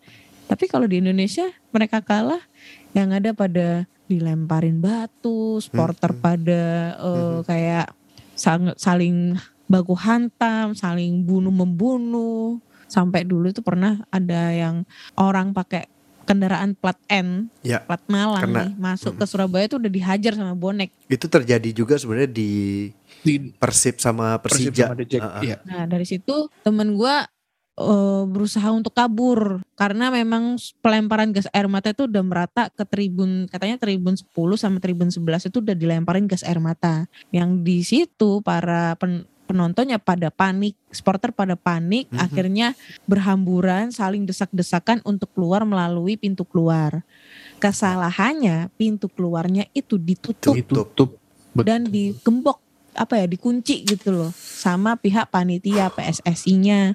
tapi 0.48 0.64
kalau 0.72 0.88
di 0.88 1.04
Indonesia 1.04 1.44
mereka 1.68 2.00
kalah 2.00 2.40
yang 2.96 3.12
ada 3.12 3.36
pada 3.36 3.84
dilemparin 4.08 4.80
batu 4.80 5.60
supporter 5.60 6.16
Hmm. 6.16 6.20
pada 6.24 6.62
eh, 6.96 7.12
Hmm. 7.12 7.44
kayak 7.44 7.92
saling 8.80 9.36
baku 9.66 9.94
hantam 9.94 10.72
saling 10.72 11.22
bunuh 11.22 11.50
membunuh 11.50 12.58
sampai 12.86 13.22
dulu 13.22 13.48
itu 13.48 13.60
pernah 13.60 14.04
ada 14.08 14.50
yang 14.50 14.84
orang 15.14 15.50
pakai 15.50 15.88
kendaraan 16.22 16.72
plat 16.72 16.96
N 17.06 17.52
Ya, 17.60 17.80
plat 17.80 18.00
Malang 18.06 18.44
kena. 18.44 18.60
nih 18.62 18.72
masuk 18.74 19.12
Hmm. 19.12 19.20
ke 19.20 19.24
Surabaya 19.26 19.64
itu 19.66 19.76
udah 19.76 19.88
dihajar 19.88 20.32
sama 20.32 20.52
bonek 20.52 20.88
Itu 21.04 21.26
terjadi 21.26 21.68
juga 21.70 21.94
sebenarnya 21.94 22.30
di 22.30 22.50
Di 23.20 23.40
Persib 23.50 23.96
sama 23.98 24.36
Persib 24.36 24.68
Persija. 24.68 24.84
sama 24.86 24.96
The 24.96 25.06
Jack. 25.06 25.22
Ah, 25.22 25.30
ah. 25.30 25.42
Iya. 25.42 25.56
Nah 25.64 25.82
dari 25.86 26.04
situ 26.04 26.34
temen 26.60 26.92
gue 26.94 27.14
eh, 27.74 28.22
berusaha 28.24 28.68
untuk 28.68 28.92
kabur 28.92 29.58
karena 29.74 30.06
memang 30.08 30.54
pelemparan 30.78 31.28
gas 31.30 31.48
air 31.50 31.66
mata 31.66 31.90
itu 31.90 32.04
udah 32.04 32.20
merata 32.20 32.68
ke 32.68 32.84
tribun 32.84 33.44
katanya 33.46 33.76
tribun 33.76 34.14
10 34.14 34.28
sama 34.54 34.78
tribun 34.78 35.08
11 35.08 35.20
itu 35.44 35.58
udah 35.58 35.74
dilemparin 35.74 36.24
gas 36.24 36.40
air 36.42 36.56
mata. 36.58 37.08
Yang 37.30 37.50
di 37.60 37.78
situ 37.82 38.38
para 38.40 38.94
pen- 38.94 39.26
penontonnya 39.44 40.00
pada 40.00 40.28
panik, 40.28 40.74
supporter 40.88 41.30
pada 41.30 41.54
panik, 41.54 42.08
Mhm. 42.08 42.18
akhirnya 42.18 42.68
berhamburan 43.04 43.88
saling 43.88 44.24
desak-desakan 44.24 45.04
untuk 45.04 45.28
keluar 45.32 45.62
melalui 45.62 46.16
pintu 46.16 46.42
keluar. 46.42 47.04
Kesalahannya 47.58 48.68
pintu 48.74 49.08
keluarnya 49.08 49.68
itu 49.72 49.96
ditutup 49.96 50.52
Ditutup. 50.52 51.16
dan 51.54 51.86
digembok 51.86 52.58
apa 52.94 53.18
ya 53.18 53.26
dikunci 53.26 53.82
gitu 53.82 54.14
loh 54.14 54.30
sama 54.34 54.94
pihak 54.94 55.26
panitia 55.28 55.90
PSSI-nya. 55.90 56.94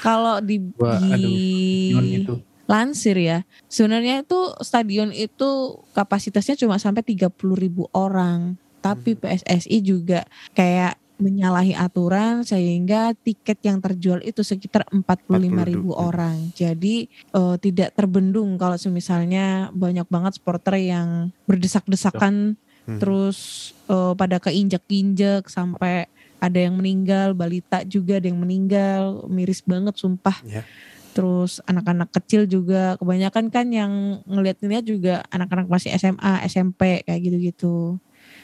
Kalau 0.00 0.38
di, 0.38 0.60
Wah, 0.76 1.00
di 1.00 2.20
itu. 2.20 2.36
lansir 2.64 3.16
ya, 3.16 3.42
sebenarnya 3.64 4.22
itu 4.22 4.38
stadion 4.60 5.08
itu 5.10 5.50
kapasitasnya 5.92 6.54
cuma 6.56 6.76
sampai 6.76 7.02
30 7.02 7.32
ribu 7.54 7.88
orang. 7.92 8.54
Tapi 8.80 9.14
PSSI 9.14 9.78
juga 9.80 10.26
kayak 10.52 10.98
menyalahi 11.22 11.78
aturan 11.78 12.42
sehingga 12.42 13.14
tiket 13.14 13.62
yang 13.62 13.78
terjual 13.78 14.18
itu 14.26 14.42
sekitar 14.42 14.84
45 14.90 15.70
ribu 15.70 15.94
42. 15.94 16.08
orang. 16.10 16.36
Jadi 16.58 17.06
eh, 17.08 17.56
tidak 17.62 17.94
terbendung 17.94 18.58
kalau 18.58 18.74
misalnya 18.90 19.70
banyak 19.70 20.04
banget 20.10 20.42
supporter 20.42 20.74
yang 20.82 21.30
berdesak-desakan 21.46 22.58
Hmm. 22.82 22.98
terus 22.98 23.70
eh, 23.86 24.14
pada 24.18 24.42
keinjak-injak 24.42 25.46
sampai 25.46 26.10
ada 26.42 26.58
yang 26.58 26.74
meninggal, 26.74 27.38
balita 27.38 27.86
juga 27.86 28.18
ada 28.18 28.26
yang 28.26 28.42
meninggal, 28.42 29.30
miris 29.30 29.62
banget 29.62 29.94
sumpah. 29.94 30.34
Ya. 30.42 30.66
Terus 31.14 31.62
anak-anak 31.70 32.10
kecil 32.10 32.50
juga 32.50 32.98
kebanyakan 32.98 33.46
kan 33.52 33.70
yang 33.70 34.24
ngeliat-ngeliat 34.26 34.82
juga 34.82 35.14
anak-anak 35.30 35.70
masih 35.70 35.94
SMA, 35.94 36.42
SMP 36.50 37.06
kayak 37.06 37.20
gitu-gitu. 37.22 38.02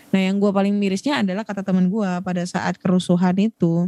Nah 0.09 0.21
yang 0.21 0.41
gue 0.41 0.49
paling 0.49 0.73
mirisnya 0.73 1.21
adalah 1.21 1.45
kata 1.45 1.61
temen 1.61 1.89
gue 1.89 2.11
pada 2.25 2.43
saat 2.45 2.81
kerusuhan 2.81 3.37
itu 3.37 3.87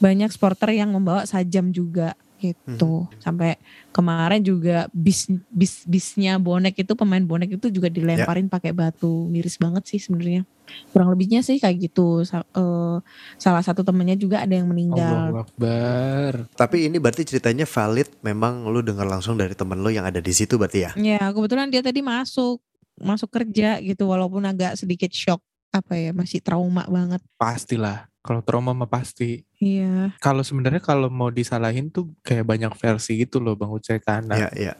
banyak 0.00 0.32
supporter 0.32 0.72
yang 0.72 0.90
membawa 0.90 1.24
sajam 1.24 1.70
juga 1.70 2.16
gitu. 2.40 3.04
Sampai 3.20 3.60
kemarin 3.92 4.40
juga 4.40 4.88
bis 4.96 5.28
bis 5.52 5.84
bisnya 5.84 6.40
bonek 6.40 6.80
itu 6.80 6.96
pemain 6.96 7.20
bonek 7.20 7.60
itu 7.60 7.68
juga 7.68 7.92
dilemparin 7.92 8.48
pakai 8.48 8.72
batu. 8.72 9.28
Miris 9.28 9.60
banget 9.60 9.84
sih 9.84 10.00
sebenarnya. 10.00 10.48
Kurang 10.88 11.12
lebihnya 11.12 11.44
sih 11.44 11.60
kayak 11.60 11.92
gitu. 11.92 12.24
Sa- 12.24 12.48
eh, 12.48 12.96
salah 13.36 13.60
satu 13.60 13.84
temennya 13.84 14.16
juga 14.16 14.40
ada 14.40 14.56
yang 14.56 14.72
meninggal. 14.72 15.36
Allahu 15.36 15.44
Akbar. 15.44 16.32
Tapi 16.56 16.88
ini 16.88 16.96
berarti 16.96 17.28
ceritanya 17.28 17.68
valid 17.68 18.08
memang 18.24 18.64
lu 18.72 18.80
dengar 18.80 19.04
langsung 19.04 19.36
dari 19.36 19.52
temen 19.52 19.76
lu 19.76 19.92
yang 19.92 20.08
ada 20.08 20.24
di 20.24 20.32
situ 20.32 20.56
berarti 20.56 20.78
ya? 20.80 20.90
Ya 20.96 21.20
kebetulan 21.28 21.68
dia 21.68 21.84
tadi 21.84 22.00
masuk 22.00 22.64
masuk 22.96 23.28
kerja 23.32 23.80
gitu 23.80 24.08
walaupun 24.08 24.44
agak 24.44 24.76
sedikit 24.76 25.12
shock 25.12 25.40
apa 25.70 25.94
ya 25.94 26.10
masih 26.10 26.38
trauma 26.38 26.84
banget. 26.84 27.22
Pastilah. 27.36 28.10
Kalau 28.20 28.44
trauma 28.44 28.76
mah 28.76 28.84
pasti. 28.84 29.46
Iya. 29.56 30.12
Kalau 30.20 30.44
sebenarnya 30.44 30.78
kalau 30.78 31.08
mau 31.08 31.32
disalahin 31.32 31.88
tuh 31.88 32.12
kayak 32.20 32.44
banyak 32.44 32.72
versi 32.76 33.16
gitu 33.16 33.40
loh 33.40 33.56
Bang 33.56 33.72
Ucai 33.72 33.96
Kana. 33.96 34.36
Iya, 34.36 34.50
iya. 34.52 34.72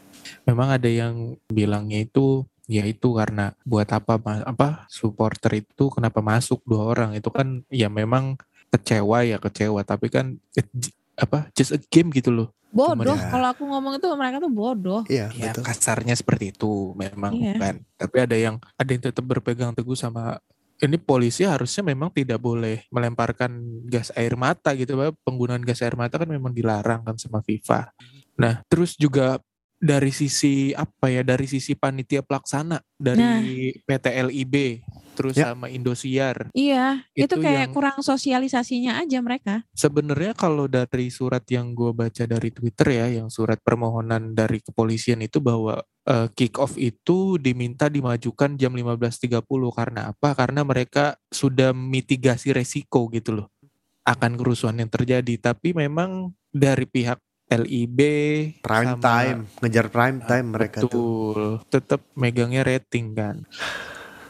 Memang 0.44 0.68
ada 0.68 0.84
yang 0.86 1.40
bilangnya 1.48 2.04
itu 2.04 2.44
ya 2.68 2.84
itu 2.84 3.10
karena 3.10 3.50
buat 3.64 3.88
apa 3.88 4.14
apa 4.44 4.84
supporter 4.86 5.58
itu 5.58 5.90
kenapa 5.90 6.20
masuk 6.20 6.62
dua 6.62 6.86
orang 6.86 7.18
itu 7.18 7.26
kan 7.26 7.66
ya 7.66 7.90
memang 7.90 8.38
kecewa 8.70 9.26
ya 9.26 9.42
kecewa 9.42 9.82
tapi 9.82 10.06
kan 10.06 10.38
it 10.54 10.70
j- 10.70 10.94
apa 11.18 11.50
just 11.50 11.74
a 11.74 11.80
game 11.90 12.14
gitu 12.14 12.30
loh 12.30 12.54
Bodoh. 12.70 13.18
ya. 13.18 13.26
Kalau 13.26 13.50
aku 13.50 13.66
ngomong 13.66 13.98
itu 13.98 14.06
mereka 14.14 14.38
tuh 14.38 14.52
bodoh. 14.54 15.02
Iya, 15.10 15.34
ya 15.34 15.50
betul. 15.50 15.66
kasarnya 15.66 16.14
seperti 16.14 16.54
itu 16.54 16.94
memang 16.94 17.34
Iya. 17.34 17.58
kan 17.58 17.74
tapi 17.98 18.16
ada 18.22 18.36
yang 18.38 18.62
ada 18.78 18.86
yang 18.86 19.02
tetap 19.02 19.24
berpegang 19.26 19.74
teguh 19.74 19.98
sama 19.98 20.38
ini 20.80 20.96
polisi 20.96 21.44
harusnya 21.44 21.84
memang 21.84 22.08
tidak 22.08 22.40
boleh 22.40 22.88
melemparkan 22.88 23.52
gas 23.84 24.08
air 24.16 24.32
mata 24.34 24.72
gitu 24.72 24.96
Pak. 24.96 25.20
penggunaan 25.20 25.60
gas 25.60 25.84
air 25.84 25.92
mata 25.94 26.16
kan 26.16 26.28
memang 26.28 26.56
dilarang 26.56 27.04
kan 27.04 27.16
sama 27.20 27.44
FIFA. 27.44 27.92
Nah 28.40 28.64
terus 28.66 28.96
juga 28.96 29.36
dari 29.80 30.12
sisi 30.12 30.76
apa 30.76 31.08
ya 31.08 31.24
dari 31.24 31.48
sisi 31.48 31.72
panitia 31.72 32.20
pelaksana 32.20 32.80
dari 33.00 33.72
PT 33.80 34.06
LIB 34.28 34.84
terus 35.20 35.36
Ya. 35.36 35.52
sama 35.52 35.68
Indosiar 35.68 36.48
Iya, 36.50 37.04
itu, 37.12 37.28
Itu 37.28 37.44
kayak 37.44 37.68
yang- 37.68 37.74
kurang 37.76 38.00
sosialisasinya 38.00 38.96
aja 38.96 39.20
mereka. 39.20 39.68
Sebenarnya 39.76 40.32
kalau 40.32 40.64
dari 40.64 41.12
surat 41.12 41.44
yang 41.46 41.76
gue 41.76 41.92
baca 41.92 42.24
dari 42.24 42.48
Twitter 42.48 42.88
ya, 42.96 43.20
yang 43.20 43.28
surat 43.28 43.60
permohonan 43.60 44.32
dari 44.32 44.64
kepolisian 44.64 45.20
itu 45.20 45.38
bahwa 45.38 45.84
eh, 46.00 46.26
kick 46.32 46.56
off 46.56 46.74
itu 46.74 47.36
diminta 47.36 47.86
dimajukan 47.86 48.56
jam 48.56 48.72
15.30 48.72 49.44
karena 49.70 50.10
apa? 50.10 50.32
Karena 50.32 50.64
mereka 50.64 51.20
sudah 51.28 51.70
mitigasi 51.70 52.56
resiko 52.56 53.12
gitu 53.12 53.36
loh 53.36 53.46
akan 54.02 54.34
kerusuhan 54.34 54.80
yang 54.80 54.88
terjadi. 54.88 55.52
Tapi 55.52 55.76
memang 55.76 56.32
dari 56.48 56.88
pihak 56.88 57.20
LIB 57.50 57.98
Prime 58.62 58.94
sama- 58.96 59.02
time, 59.02 59.38
ngejar 59.58 59.86
prime 59.90 60.18
time 60.22 60.46
mereka 60.50 60.78
tuh. 60.80 60.88
Betul, 60.88 61.42
tetap 61.68 62.00
megangnya 62.14 62.62
rating 62.62 63.12
kan. 63.12 63.42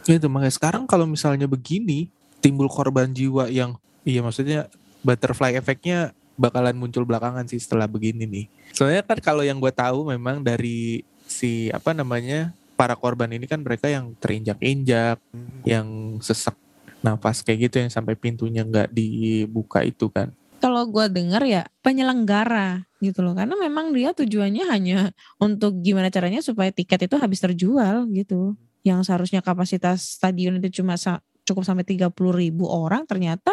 Itu 0.05 0.27
makanya 0.27 0.53
sekarang 0.53 0.83
kalau 0.89 1.05
misalnya 1.05 1.45
begini 1.45 2.09
timbul 2.41 2.65
korban 2.67 3.13
jiwa 3.13 3.47
yang 3.51 3.77
iya 4.01 4.25
maksudnya 4.25 4.65
butterfly 5.05 5.53
efeknya 5.57 6.13
bakalan 6.37 6.73
muncul 6.73 7.05
belakangan 7.05 7.45
sih 7.45 7.61
setelah 7.61 7.85
begini 7.85 8.25
nih. 8.25 8.45
Soalnya 8.73 9.05
kan 9.05 9.21
kalau 9.21 9.45
yang 9.45 9.61
gue 9.61 9.69
tahu 9.69 10.09
memang 10.09 10.41
dari 10.41 11.05
si 11.29 11.69
apa 11.69 11.93
namanya 11.93 12.49
para 12.73 12.97
korban 12.97 13.29
ini 13.29 13.45
kan 13.45 13.61
mereka 13.61 13.85
yang 13.85 14.17
terinjak-injak, 14.17 15.21
Hmm. 15.29 15.61
yang 15.69 15.87
sesak 16.17 16.57
nafas 17.05 17.45
kayak 17.45 17.69
gitu 17.69 17.81
yang 17.81 17.93
sampai 17.93 18.17
pintunya 18.17 18.65
nggak 18.65 18.89
dibuka 18.89 19.85
itu 19.85 20.09
kan. 20.09 20.33
Kalau 20.61 20.85
gue 20.89 21.05
denger 21.09 21.41
ya 21.45 21.63
penyelenggara 21.81 22.85
gitu 23.01 23.25
loh. 23.25 23.33
Karena 23.33 23.57
memang 23.57 23.93
dia 23.93 24.13
tujuannya 24.13 24.65
hanya 24.69 24.99
untuk 25.41 25.81
gimana 25.81 26.13
caranya 26.13 26.41
supaya 26.41 26.69
tiket 26.69 27.09
itu 27.09 27.17
habis 27.17 27.41
terjual 27.41 28.05
gitu. 28.13 28.53
Yang 28.81 29.09
seharusnya 29.09 29.41
kapasitas 29.41 30.17
stadion 30.17 30.57
itu 30.57 30.81
cuma 30.81 30.97
sa- 30.97 31.21
cukup 31.41 31.65
sampai 31.65 31.83
30 31.83 32.13
ribu 32.31 32.69
orang 32.69 33.03
ternyata 33.09 33.51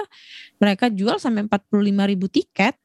mereka 0.60 0.92
jual 0.92 1.16
sampai 1.16 1.48
45 1.48 1.72
ribu 2.04 2.26
tiket. 2.28 2.76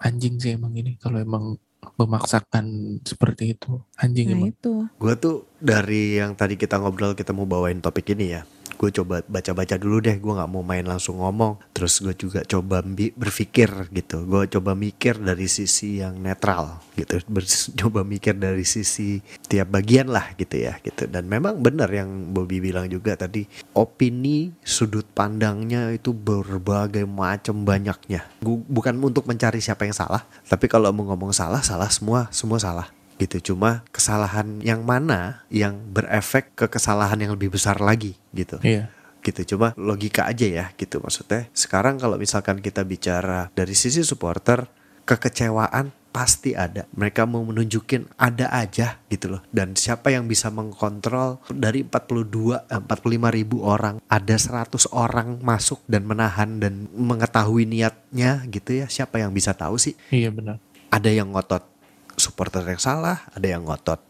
Anjing 0.00 0.40
sih 0.40 0.56
emang 0.56 0.72
ini 0.72 0.96
kalau 0.96 1.20
emang 1.20 1.56
memaksakan 1.96 2.98
seperti 3.06 3.54
itu 3.54 3.78
anjing 3.96 4.26
Nah 4.28 4.36
emang. 4.42 4.50
itu. 4.52 4.72
Gue 4.98 5.14
tuh 5.16 5.46
dari 5.56 6.18
yang 6.18 6.34
tadi 6.34 6.58
kita 6.58 6.76
ngobrol 6.76 7.14
kita 7.14 7.30
mau 7.30 7.46
bawain 7.46 7.78
topik 7.78 8.12
ini 8.12 8.36
ya. 8.36 8.42
Gue 8.76 8.92
coba 8.92 9.24
baca-baca 9.24 9.76
dulu 9.80 9.98
deh. 10.04 10.16
Gue 10.20 10.36
nggak 10.36 10.50
mau 10.52 10.62
main 10.62 10.84
langsung 10.84 11.18
ngomong. 11.20 11.58
Terus 11.72 11.98
gue 12.04 12.14
juga 12.14 12.44
coba 12.44 12.84
berpikir 13.16 13.90
gitu. 13.90 14.22
Gue 14.28 14.46
coba 14.46 14.76
mikir 14.76 15.18
dari 15.18 15.48
sisi 15.48 16.04
yang 16.04 16.20
netral 16.20 16.80
gitu. 16.94 17.20
Ber- 17.26 17.48
coba 17.80 18.04
mikir 18.04 18.36
dari 18.36 18.62
sisi 18.62 19.18
tiap 19.48 19.72
bagian 19.72 20.12
lah 20.12 20.36
gitu 20.36 20.60
ya 20.60 20.78
gitu. 20.84 21.08
Dan 21.08 21.26
memang 21.26 21.58
benar 21.58 21.88
yang 21.88 22.32
Bobby 22.36 22.60
bilang 22.60 22.86
juga 22.86 23.16
tadi. 23.16 23.48
Opini 23.72 24.52
sudut 24.60 25.08
pandangnya 25.10 25.90
itu 25.90 26.12
berbagai 26.12 27.08
macam 27.08 27.64
banyaknya. 27.64 28.28
Gu- 28.44 28.64
bukan 28.68 28.94
untuk 29.00 29.24
mencari 29.24 29.58
siapa 29.58 29.88
yang 29.88 29.96
salah. 29.96 30.22
Tapi 30.46 30.68
kalau 30.68 30.92
mau 30.92 31.08
ngomong 31.10 31.32
salah, 31.32 31.64
salah 31.64 31.88
semua. 31.88 32.28
Semua 32.30 32.60
salah 32.60 32.88
gitu. 33.20 33.52
Cuma 33.52 33.84
kesalahan 33.92 34.60
yang 34.60 34.84
mana 34.84 35.44
yang 35.48 35.76
berefek 35.92 36.52
ke 36.56 36.66
kesalahan 36.68 37.20
yang 37.20 37.32
lebih 37.34 37.52
besar 37.56 37.80
lagi 37.80 38.16
gitu. 38.32 38.60
Iya. 38.60 38.92
gitu. 39.24 39.56
Cuma 39.56 39.74
logika 39.74 40.28
aja 40.30 40.46
ya 40.46 40.66
gitu. 40.78 41.02
Maksudnya 41.02 41.50
sekarang 41.50 41.98
kalau 41.98 42.14
misalkan 42.14 42.62
kita 42.62 42.86
bicara 42.86 43.50
dari 43.58 43.74
sisi 43.74 44.06
supporter 44.06 44.70
kekecewaan 45.02 45.90
pasti 46.16 46.56
ada. 46.56 46.88
Mereka 46.96 47.28
mau 47.28 47.44
menunjukin 47.44 48.08
ada 48.16 48.48
aja 48.48 48.96
gitu 49.12 49.36
loh. 49.36 49.44
Dan 49.52 49.76
siapa 49.76 50.08
yang 50.08 50.24
bisa 50.24 50.48
mengkontrol 50.48 51.44
dari 51.52 51.84
42 51.84 52.72
eh, 52.72 52.80
45 52.80 53.36
ribu 53.36 53.60
orang 53.68 54.00
ada 54.08 54.36
100 54.38 54.96
orang 54.96 55.44
masuk 55.44 55.84
dan 55.84 56.08
menahan 56.08 56.56
dan 56.56 56.88
mengetahui 56.96 57.68
niatnya 57.68 58.48
gitu 58.48 58.80
ya. 58.80 58.86
Siapa 58.88 59.20
yang 59.20 59.36
bisa 59.36 59.52
tahu 59.52 59.76
sih? 59.76 59.92
Iya 60.08 60.32
benar. 60.32 60.56
ada 60.86 61.10
yang 61.12 61.34
ngotot 61.34 61.75
supporter 62.16 62.64
yang 62.64 62.80
salah, 62.80 63.22
ada 63.32 63.46
yang 63.46 63.62
ngotot 63.64 64.00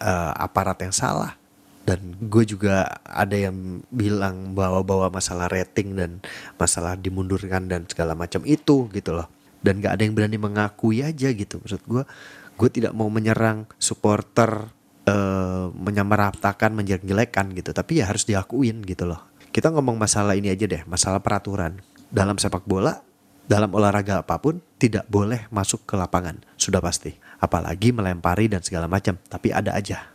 eh, 0.00 0.32
aparat 0.36 0.78
yang 0.84 0.94
salah. 0.94 1.36
Dan 1.84 2.16
gue 2.16 2.48
juga 2.48 2.88
ada 3.04 3.36
yang 3.36 3.84
bilang 3.92 4.56
bawa-bawa 4.56 5.12
masalah 5.12 5.52
rating 5.52 5.92
dan 5.92 6.16
masalah 6.56 6.96
dimundurkan 6.96 7.68
dan 7.68 7.84
segala 7.84 8.16
macam 8.16 8.40
itu 8.48 8.88
gitu 8.88 9.12
loh. 9.12 9.28
Dan 9.60 9.84
gak 9.84 10.00
ada 10.00 10.02
yang 10.08 10.16
berani 10.16 10.40
mengakui 10.40 11.04
aja 11.04 11.28
gitu. 11.28 11.60
Maksud 11.60 11.84
gue, 11.84 12.04
gue 12.56 12.68
tidak 12.72 12.96
mau 12.96 13.12
menyerang 13.12 13.68
supporter 13.76 14.72
eh, 15.04 15.66
menyamaratakan, 15.76 16.72
menjelek-jelekan 16.72 17.52
gitu. 17.52 17.76
Tapi 17.76 18.00
ya 18.00 18.08
harus 18.08 18.24
diakuin 18.24 18.80
gitu 18.88 19.04
loh. 19.04 19.20
Kita 19.52 19.68
ngomong 19.68 20.00
masalah 20.00 20.40
ini 20.40 20.48
aja 20.48 20.64
deh, 20.64 20.88
masalah 20.88 21.20
peraturan. 21.20 21.84
Dalam 22.08 22.40
sepak 22.40 22.64
bola 22.64 23.04
dalam 23.44 23.70
olahraga 23.76 24.24
apa 24.24 24.40
pun 24.40 24.60
tidak 24.80 25.04
boleh 25.08 25.46
masuk 25.52 25.84
ke 25.84 25.94
lapangan, 26.00 26.40
sudah 26.56 26.80
pasti. 26.80 27.12
Apalagi 27.44 27.92
melempari 27.92 28.48
dan 28.48 28.64
segala 28.64 28.88
macam, 28.88 29.20
tapi 29.28 29.52
ada 29.52 29.76
aja. 29.76 30.08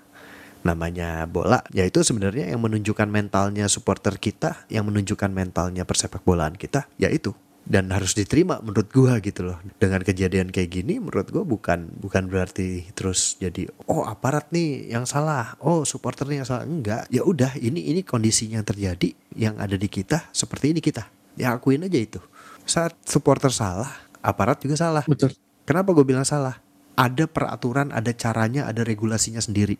Namanya 0.65 1.29
bola 1.29 1.61
yaitu 1.71 2.03
sebenarnya 2.03 2.51
yang 2.51 2.59
menunjukkan 2.59 3.07
mentalnya 3.07 3.69
supporter 3.71 4.19
kita 4.19 4.67
yang 4.67 4.91
menunjukkan 4.91 5.31
mentalnya 5.31 5.87
persepak 5.87 6.19
bolaan 6.27 6.59
kita 6.59 6.83
yaitu 6.99 7.31
dan 7.69 7.87
harus 7.93 8.17
diterima 8.17 8.59
menurut 8.59 8.91
gua 8.91 9.21
gitu 9.23 9.45
loh. 9.45 9.61
Dengan 9.79 10.03
kejadian 10.03 10.51
kayak 10.51 10.69
gini 10.73 10.99
menurut 10.99 11.31
gua 11.31 11.47
bukan 11.47 11.93
bukan 12.01 12.27
berarti 12.27 12.91
terus 12.91 13.39
jadi 13.39 13.71
oh 13.87 14.03
aparat 14.03 14.51
nih 14.51 14.91
yang 14.91 15.07
salah. 15.07 15.55
Oh 15.63 15.87
supporternya 15.87 16.43
yang 16.43 16.49
salah. 16.49 16.65
Enggak. 16.67 17.07
Ya 17.07 17.23
udah 17.23 17.55
ini 17.55 17.93
ini 17.93 18.03
kondisinya 18.03 18.59
yang 18.59 18.67
terjadi 18.67 19.09
yang 19.39 19.55
ada 19.61 19.79
di 19.79 19.87
kita 19.87 20.27
seperti 20.35 20.75
ini 20.75 20.81
kita. 20.83 21.07
Ya 21.39 21.55
akuin 21.55 21.87
aja 21.87 21.99
itu. 22.01 22.19
Saat 22.67 22.99
supporter 23.07 23.53
salah 23.53 23.87
aparat 24.19 24.59
juga 24.59 24.75
salah. 24.75 25.07
Betul. 25.07 25.31
Kenapa 25.63 25.93
gue 25.95 26.03
bilang 26.03 26.25
salah 26.25 26.57
ada 26.99 27.31
peraturan, 27.31 27.95
ada 27.95 28.11
caranya, 28.11 28.67
ada 28.67 28.83
regulasinya 28.83 29.39
sendiri, 29.39 29.79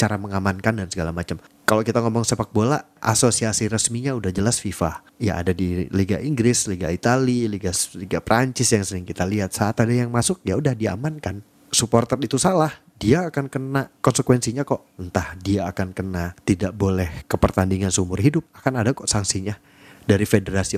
cara 0.00 0.16
mengamankan 0.16 0.80
dan 0.80 0.88
segala 0.88 1.12
macam. 1.12 1.36
Kalau 1.68 1.84
kita 1.84 2.00
ngomong 2.00 2.24
sepak 2.24 2.56
bola, 2.56 2.88
asosiasi 3.04 3.68
resminya 3.68 4.16
udah 4.16 4.32
jelas 4.32 4.64
FIFA. 4.64 5.04
Ya 5.20 5.36
ada 5.36 5.52
di 5.52 5.84
Liga 5.92 6.16
Inggris, 6.24 6.64
Liga 6.64 6.88
Italia, 6.88 7.52
Liga 7.52 7.68
Liga 8.00 8.24
Prancis 8.24 8.72
yang 8.72 8.80
sering 8.80 9.04
kita 9.04 9.28
lihat. 9.28 9.52
Saat 9.52 9.84
ada 9.84 9.92
yang 9.92 10.08
masuk, 10.08 10.40
ya 10.40 10.56
udah 10.56 10.72
diamankan. 10.72 11.44
Supporter 11.68 12.16
itu 12.24 12.40
salah, 12.40 12.72
dia 12.96 13.28
akan 13.28 13.52
kena 13.52 13.92
konsekuensinya 14.00 14.64
kok. 14.64 14.88
Entah 14.96 15.36
dia 15.36 15.68
akan 15.68 15.92
kena 15.92 16.32
tidak 16.48 16.72
boleh 16.72 17.28
ke 17.28 17.36
pertandingan 17.36 17.92
seumur 17.92 18.24
hidup, 18.24 18.48
akan 18.56 18.80
ada 18.80 18.96
kok 18.96 19.04
sanksinya 19.04 19.60
dari 20.04 20.24
federasi 20.24 20.76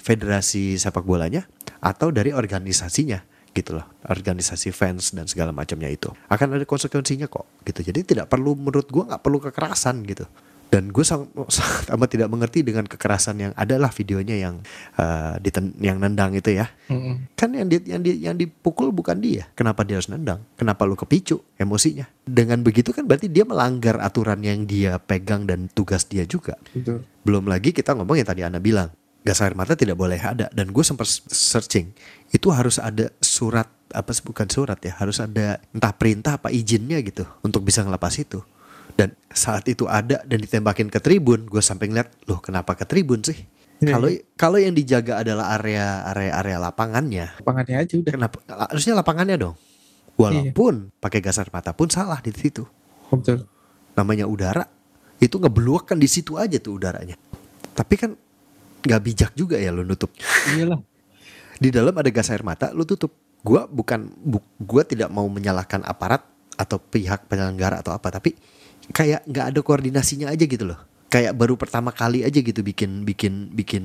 federasi 0.00 0.80
sepak 0.80 1.04
bolanya 1.04 1.44
atau 1.80 2.08
dari 2.08 2.32
organisasinya 2.32 3.31
gitu 3.52 3.76
loh 3.78 3.86
organisasi 4.08 4.72
fans 4.72 5.12
dan 5.14 5.28
segala 5.28 5.54
macamnya 5.54 5.92
itu. 5.92 6.10
Akan 6.26 6.56
ada 6.56 6.64
konsekuensinya 6.64 7.28
kok 7.28 7.46
gitu. 7.68 7.84
Jadi 7.84 8.00
tidak 8.02 8.26
perlu 8.32 8.56
menurut 8.58 8.88
gue 8.88 9.04
nggak 9.04 9.22
perlu 9.22 9.38
kekerasan 9.38 10.02
gitu. 10.08 10.26
Dan 10.72 10.88
gue 10.88 11.04
sangat, 11.04 11.28
sangat 11.60 11.92
amat 11.92 12.08
tidak 12.08 12.28
mengerti 12.32 12.64
dengan 12.64 12.88
kekerasan 12.88 13.36
yang 13.36 13.52
adalah 13.52 13.92
videonya 13.92 14.40
yang 14.40 14.64
uh, 14.96 15.36
diten, 15.36 15.76
yang 15.84 16.00
nendang 16.00 16.32
itu 16.32 16.56
ya. 16.56 16.72
Mm-mm. 16.88 17.36
kan 17.36 17.52
yang 17.52 17.68
di, 17.68 17.76
yang 17.84 18.00
di, 18.00 18.12
yang 18.24 18.36
dipukul 18.40 18.88
bukan 18.88 19.20
dia. 19.20 19.52
Kenapa 19.52 19.84
dia 19.84 20.00
harus 20.00 20.08
nendang? 20.08 20.40
Kenapa 20.56 20.88
lu 20.88 20.96
kepicu 20.96 21.44
emosinya? 21.60 22.08
Dengan 22.24 22.64
begitu 22.64 22.96
kan 22.96 23.04
berarti 23.04 23.28
dia 23.28 23.44
melanggar 23.44 24.00
aturan 24.00 24.40
yang 24.40 24.64
dia 24.64 24.96
pegang 24.96 25.44
dan 25.44 25.68
tugas 25.68 26.08
dia 26.08 26.24
juga. 26.24 26.56
Betul. 26.72 27.04
Belum 27.20 27.44
lagi 27.44 27.76
kita 27.76 27.92
ngomong 27.92 28.16
yang 28.16 28.28
tadi 28.28 28.40
Ana 28.40 28.56
bilang 28.56 28.88
gas 29.22 29.38
air 29.42 29.54
mata 29.54 29.78
tidak 29.78 29.94
boleh 29.98 30.18
ada. 30.18 30.50
Dan 30.50 30.70
gue 30.74 30.84
sempat 30.84 31.06
searching 31.30 31.94
itu 32.34 32.48
harus 32.50 32.78
ada 32.82 33.10
surat 33.22 33.70
apa 33.92 34.08
bukan 34.24 34.48
surat 34.48 34.80
ya 34.80 34.96
harus 34.96 35.20
ada 35.20 35.60
entah 35.76 35.92
perintah 35.92 36.40
apa 36.40 36.48
izinnya 36.48 36.98
gitu 37.04 37.26
untuk 37.46 37.62
bisa 37.62 37.82
ngelepas 37.86 38.12
itu. 38.18 38.42
Dan 38.92 39.16
saat 39.32 39.64
itu 39.72 39.88
ada 39.88 40.20
dan 40.28 40.38
ditembakin 40.42 40.92
ke 40.92 41.00
tribun 41.00 41.48
gue 41.48 41.62
sampai 41.64 41.88
ngeliat 41.88 42.28
loh 42.28 42.44
kenapa 42.44 42.76
ke 42.76 42.84
tribun 42.84 43.24
sih? 43.24 43.48
Iya, 43.82 43.98
kalau 43.98 44.08
iya. 44.12 44.20
kalau 44.38 44.58
yang 44.62 44.74
dijaga 44.76 45.26
adalah 45.26 45.58
area 45.58 46.06
area 46.12 46.38
area 46.38 46.56
lapangannya. 46.60 47.26
Lapangannya 47.42 47.76
aja 47.82 47.94
udah. 47.98 48.12
Kenapa? 48.14 48.36
Harusnya 48.46 48.94
lapangannya 48.94 49.36
dong. 49.40 49.56
Walaupun 50.14 50.92
pakai 51.00 51.24
gas 51.24 51.40
air 51.40 51.48
mata 51.50 51.72
pun 51.72 51.88
salah 51.88 52.20
di 52.20 52.30
situ. 52.30 52.62
Betul. 53.10 53.48
Namanya 53.96 54.28
udara 54.28 54.64
itu 55.18 55.38
ngebeluak 55.38 55.90
kan 55.90 55.98
di 55.98 56.06
situ 56.06 56.38
aja 56.38 56.58
tuh 56.62 56.78
udaranya. 56.78 57.16
Tapi 57.72 57.94
kan 57.96 58.14
nggak 58.82 59.02
bijak 59.02 59.32
juga 59.38 59.56
ya 59.56 59.70
lu 59.70 59.86
nutup. 59.86 60.10
Iyalah. 60.52 60.82
Di 61.62 61.70
dalam 61.70 61.94
ada 61.94 62.10
gas 62.10 62.28
air 62.28 62.42
mata 62.42 62.74
lu 62.74 62.82
tutup. 62.82 63.14
Gua 63.42 63.66
bukan 63.66 64.06
bu, 64.22 64.38
gua 64.62 64.86
tidak 64.86 65.10
mau 65.10 65.26
menyalahkan 65.26 65.82
aparat 65.82 66.22
atau 66.54 66.78
pihak 66.78 67.26
penyelenggara 67.26 67.82
atau 67.82 67.90
apa 67.90 68.12
tapi 68.12 68.38
kayak 68.94 69.26
nggak 69.26 69.46
ada 69.54 69.60
koordinasinya 69.62 70.30
aja 70.30 70.46
gitu 70.46 70.62
loh. 70.62 70.78
Kayak 71.10 71.34
baru 71.34 71.58
pertama 71.58 71.90
kali 71.90 72.22
aja 72.22 72.38
gitu 72.38 72.62
bikin 72.62 73.02
bikin 73.02 73.50
bikin 73.50 73.84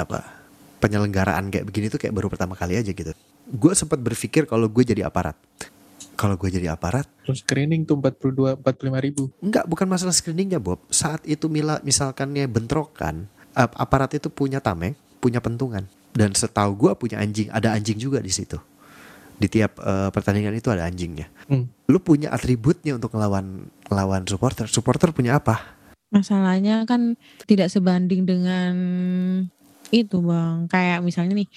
apa 0.00 0.24
penyelenggaraan 0.80 1.52
kayak 1.52 1.64
begini 1.68 1.92
tuh 1.92 2.00
kayak 2.00 2.14
baru 2.16 2.32
pertama 2.32 2.56
kali 2.56 2.80
aja 2.80 2.92
gitu. 2.92 3.12
Gue 3.46 3.72
sempat 3.76 4.00
berpikir 4.00 4.48
kalau 4.48 4.66
gue 4.66 4.84
jadi 4.84 5.06
aparat. 5.06 5.36
Kalau 6.16 6.40
gue 6.40 6.48
jadi 6.48 6.72
aparat 6.72 7.04
terus 7.26 7.42
screening 7.42 7.82
tuh 7.84 7.98
42 7.98 8.62
45 8.62 9.04
ribu. 9.04 9.22
Enggak, 9.42 9.66
bukan 9.66 9.90
masalah 9.90 10.14
screeningnya 10.14 10.62
Bob. 10.62 10.80
Saat 10.88 11.26
itu 11.26 11.50
mila, 11.50 11.82
misalkannya 11.82 12.46
bentrokan, 12.46 13.26
aparat 13.56 14.12
itu 14.12 14.28
punya 14.28 14.60
tameng, 14.60 14.92
punya 15.18 15.40
pentungan. 15.40 15.88
Dan 16.12 16.32
setahu 16.36 16.76
gua 16.76 16.92
punya 16.96 17.20
anjing, 17.20 17.48
ada 17.48 17.72
anjing 17.72 17.96
juga 17.96 18.20
di 18.20 18.28
situ. 18.28 18.60
Di 19.36 19.48
tiap 19.48 19.80
eh, 19.80 20.08
pertandingan 20.12 20.56
itu 20.56 20.68
ada 20.68 20.84
anjingnya. 20.84 21.28
Hmm. 21.48 21.68
Lu 21.88 22.00
punya 22.00 22.32
atributnya 22.32 22.96
untuk 22.96 23.12
ngelawan 23.16 23.68
ngelawan 23.88 24.22
supporter. 24.28 24.68
Supporter 24.68 25.12
punya 25.12 25.40
apa? 25.40 25.76
Masalahnya 26.08 26.86
kan 26.88 27.18
tidak 27.44 27.68
sebanding 27.68 28.24
dengan 28.24 28.72
itu 29.90 30.18
bang. 30.24 30.66
Kayak 30.72 31.04
misalnya 31.04 31.34
nih, 31.36 31.48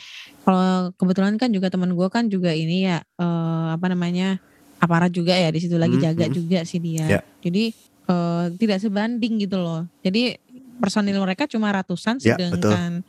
kalau 0.44 0.92
kebetulan 0.98 1.36
kan 1.40 1.50
juga 1.50 1.72
teman 1.72 1.94
gue 1.96 2.08
kan 2.12 2.28
juga 2.28 2.52
ini 2.54 2.90
ya 2.90 3.00
eh, 3.00 3.68
apa 3.74 3.86
namanya 3.90 4.44
aparat 4.80 5.12
juga 5.12 5.36
ya 5.36 5.52
di 5.52 5.60
situ 5.60 5.76
lagi 5.76 6.00
Hmm, 6.00 6.06
jaga 6.12 6.26
hmm. 6.28 6.36
juga 6.36 6.60
sih 6.68 6.80
dia. 6.84 7.20
Ya. 7.20 7.22
Jadi 7.44 7.72
eh, 8.10 8.46
tidak 8.60 8.80
sebanding 8.84 9.40
gitu 9.44 9.58
loh. 9.60 9.88
Jadi 10.04 10.36
personil 10.80 11.20
mereka 11.22 11.46
cuma 11.46 11.70
ratusan, 11.70 12.18
Ya, 12.24 12.36
sedangkan 12.39 13.04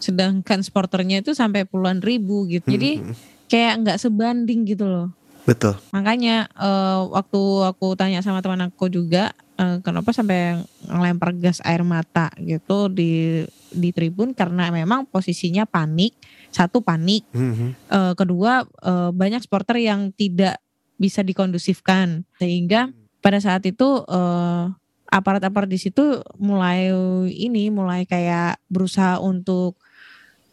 sedangkan 0.00 0.64
sporternya 0.64 1.20
itu 1.20 1.36
sampai 1.36 1.68
puluhan 1.68 2.00
ribu 2.00 2.48
gitu. 2.48 2.74
Jadi 2.74 3.04
Hmm, 3.04 3.12
hmm, 3.12 3.16
kayak 3.52 3.74
nggak 3.84 3.98
sebanding 4.00 4.64
gitu 4.64 4.88
loh. 4.88 5.08
betul. 5.44 5.76
Makanya 5.92 6.48
eh, 6.48 7.00
waktu 7.10 7.40
aku 7.68 7.94
tanya 7.98 8.24
sama 8.24 8.40
teman 8.40 8.64
aku 8.64 8.88
juga 8.88 9.34
eh, 9.58 9.78
kenapa 9.84 10.14
sampai 10.14 10.62
ngelempar 10.88 11.36
gas 11.36 11.60
air 11.62 11.84
mata 11.84 12.30
gitu 12.40 12.88
di 12.88 13.44
di 13.70 13.90
tribun 13.94 14.34
karena 14.34 14.72
memang 14.72 15.06
posisinya 15.06 15.66
panik. 15.68 16.16
Satu 16.50 16.82
panik, 16.82 17.22
Hmm, 17.30 17.54
hmm. 17.54 17.70
eh, 17.90 18.14
kedua 18.18 18.64
eh, 18.66 19.10
banyak 19.14 19.44
supporter 19.44 19.78
yang 19.78 20.10
tidak 20.16 20.58
bisa 21.00 21.24
dikondusifkan 21.24 22.28
sehingga 22.36 22.90
pada 23.20 23.38
saat 23.40 23.62
itu 23.66 24.04
eh, 24.04 24.64
aparat-aparat 25.10 25.66
di 25.66 25.76
situ 25.76 26.22
mulai 26.38 26.88
ini 27.28 27.68
mulai 27.68 28.06
kayak 28.06 28.62
berusaha 28.70 29.18
untuk 29.18 29.76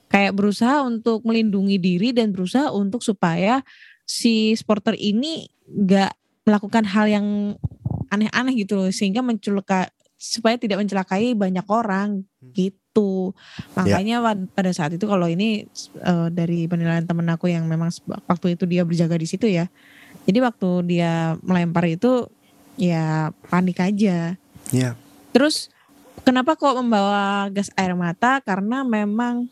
kayak 0.10 0.34
berusaha 0.34 0.82
untuk 0.84 1.22
melindungi 1.24 1.78
diri 1.78 2.10
dan 2.12 2.34
berusaha 2.34 2.74
untuk 2.74 3.06
supaya 3.06 3.62
si 4.08 4.56
supporter 4.58 4.98
ini 4.98 5.48
nggak 5.67 6.12
melakukan 6.48 6.88
hal 6.88 7.06
yang 7.12 7.28
aneh-aneh 8.08 8.56
gitu 8.56 8.80
loh 8.80 8.89
sehingga 8.89 9.20
mencelaka 9.20 9.91
supaya 10.17 10.58
tidak 10.58 10.82
mencelakai 10.82 11.38
banyak 11.38 11.67
orang 11.70 12.26
gitu. 12.56 13.36
Makanya 13.78 14.24
wad- 14.24 14.50
pada 14.56 14.74
saat 14.74 14.96
itu 14.96 15.06
kalau 15.06 15.30
ini 15.30 15.67
eh, 16.02 16.28
dari 16.34 16.65
penilaian 16.65 17.06
temen 17.06 17.28
aku 17.30 17.52
yang 17.52 17.67
memang 17.70 17.93
waktu 18.26 18.58
itu 18.58 18.63
dia 18.65 18.82
berjaga 18.88 19.20
di 19.20 19.28
situ 19.30 19.46
ya 19.46 19.70
jadi 20.28 20.43
waktu 20.43 20.70
dia 20.84 21.39
melempar 21.39 21.88
itu 21.88 22.28
ya 22.76 23.32
panik 23.48 23.80
aja 23.80 24.36
Ya, 24.71 24.99
Terus 25.32 25.69
kenapa 26.25 26.58
kok 26.58 26.75
membawa 26.82 27.45
gas 27.53 27.69
air 27.77 27.93
mata? 27.93 28.41
Karena 28.41 28.82
memang 28.82 29.45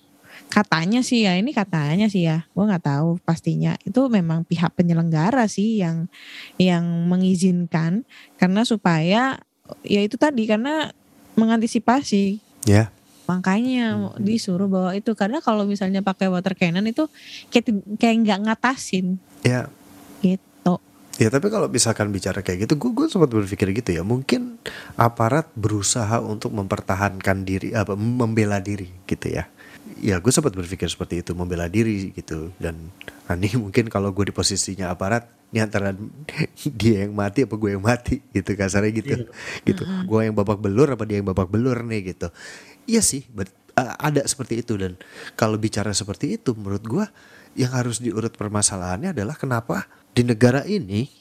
katanya 0.51 0.99
sih 1.05 1.23
ya 1.23 1.37
ini 1.37 1.53
katanya 1.53 2.09
sih 2.09 2.27
ya, 2.27 2.49
gue 2.49 2.63
nggak 2.65 2.85
tahu 2.89 3.21
pastinya. 3.21 3.77
Itu 3.85 4.09
memang 4.09 4.43
pihak 4.49 4.73
penyelenggara 4.73 5.45
sih 5.45 5.79
yang 5.79 6.09
yang 6.57 6.83
mengizinkan. 7.05 8.03
Karena 8.41 8.65
supaya 8.65 9.39
ya 9.85 10.01
itu 10.01 10.17
tadi 10.17 10.49
karena 10.49 10.89
mengantisipasi. 11.37 12.41
Ya. 12.65 12.89
makanya 13.25 14.13
disuruh 14.21 14.69
bawa 14.69 14.93
itu. 14.93 15.13
Karena 15.17 15.41
kalau 15.41 15.65
misalnya 15.65 16.05
pakai 16.05 16.29
water 16.29 16.53
cannon 16.53 16.85
itu 16.85 17.09
kayak 17.49 17.73
kayak 17.97 18.15
nggak 18.21 18.39
ngatasin. 18.45 19.17
Ya, 19.41 19.69
gitu. 20.21 20.54
Ya 21.15 21.31
tapi 21.31 21.47
kalau 21.47 21.71
misalkan 21.71 22.11
bicara 22.11 22.43
kayak 22.43 22.67
gitu, 22.67 22.75
gue 22.75 22.91
gue 22.91 23.07
sempat 23.07 23.31
berpikir 23.31 23.71
gitu 23.71 23.95
ya. 23.95 24.03
Mungkin 24.03 24.59
aparat 24.99 25.47
berusaha 25.55 26.19
untuk 26.19 26.51
mempertahankan 26.51 27.47
diri, 27.47 27.71
apa 27.71 27.95
membela 27.95 28.59
diri 28.59 28.91
gitu 29.07 29.31
ya. 29.31 29.47
Ya 30.03 30.19
gue 30.19 30.27
sempat 30.27 30.51
berpikir 30.51 30.91
seperti 30.91 31.23
itu, 31.23 31.31
membela 31.31 31.71
diri 31.71 32.11
gitu. 32.11 32.51
Dan 32.59 32.91
ini 33.31 33.55
mungkin 33.63 33.87
kalau 33.87 34.11
gue 34.11 34.27
di 34.27 34.35
posisinya 34.35 34.91
aparat, 34.91 35.23
ini 35.55 35.63
antara 35.63 35.95
dia 36.79 37.07
yang 37.07 37.15
mati 37.15 37.47
apa 37.47 37.55
gue 37.55 37.69
yang 37.79 37.83
mati 37.83 38.19
gitu 38.35 38.51
kasarnya 38.51 38.91
gitu. 38.91 39.15
Gitu. 39.63 39.83
Gue 40.03 40.27
yang 40.27 40.35
babak 40.35 40.59
belur 40.59 40.99
apa 40.99 41.07
dia 41.07 41.23
yang 41.23 41.31
babak 41.31 41.47
belur 41.47 41.79
nih 41.87 42.11
gitu. 42.11 42.27
Iya 42.91 42.99
sih, 42.99 43.23
bet- 43.31 43.55
uh, 43.79 43.95
ada 43.99 44.23
seperti 44.25 44.63
itu 44.63 44.75
dan 44.79 44.99
kalau 45.35 45.59
bicara 45.59 45.91
seperti 45.91 46.39
itu 46.39 46.55
menurut 46.55 46.83
gue 46.83 47.05
yang 47.55 47.71
harus 47.71 48.03
diurut 48.03 48.35
permasalahannya 48.35 49.15
adalah 49.15 49.39
kenapa 49.39 49.87
di 50.15 50.23
negara 50.23 50.63
ini 50.63 51.11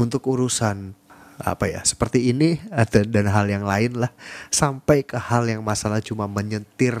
untuk 0.00 0.24
urusan 0.24 0.96
apa 1.38 1.70
ya 1.70 1.86
seperti 1.86 2.34
ini 2.34 2.58
dan 2.90 3.30
hal 3.30 3.46
yang 3.46 3.62
lain 3.62 4.00
lah. 4.00 4.10
Sampai 4.50 5.04
ke 5.04 5.20
hal 5.20 5.46
yang 5.46 5.62
masalah 5.62 6.00
cuma 6.00 6.24
menyetir 6.26 6.96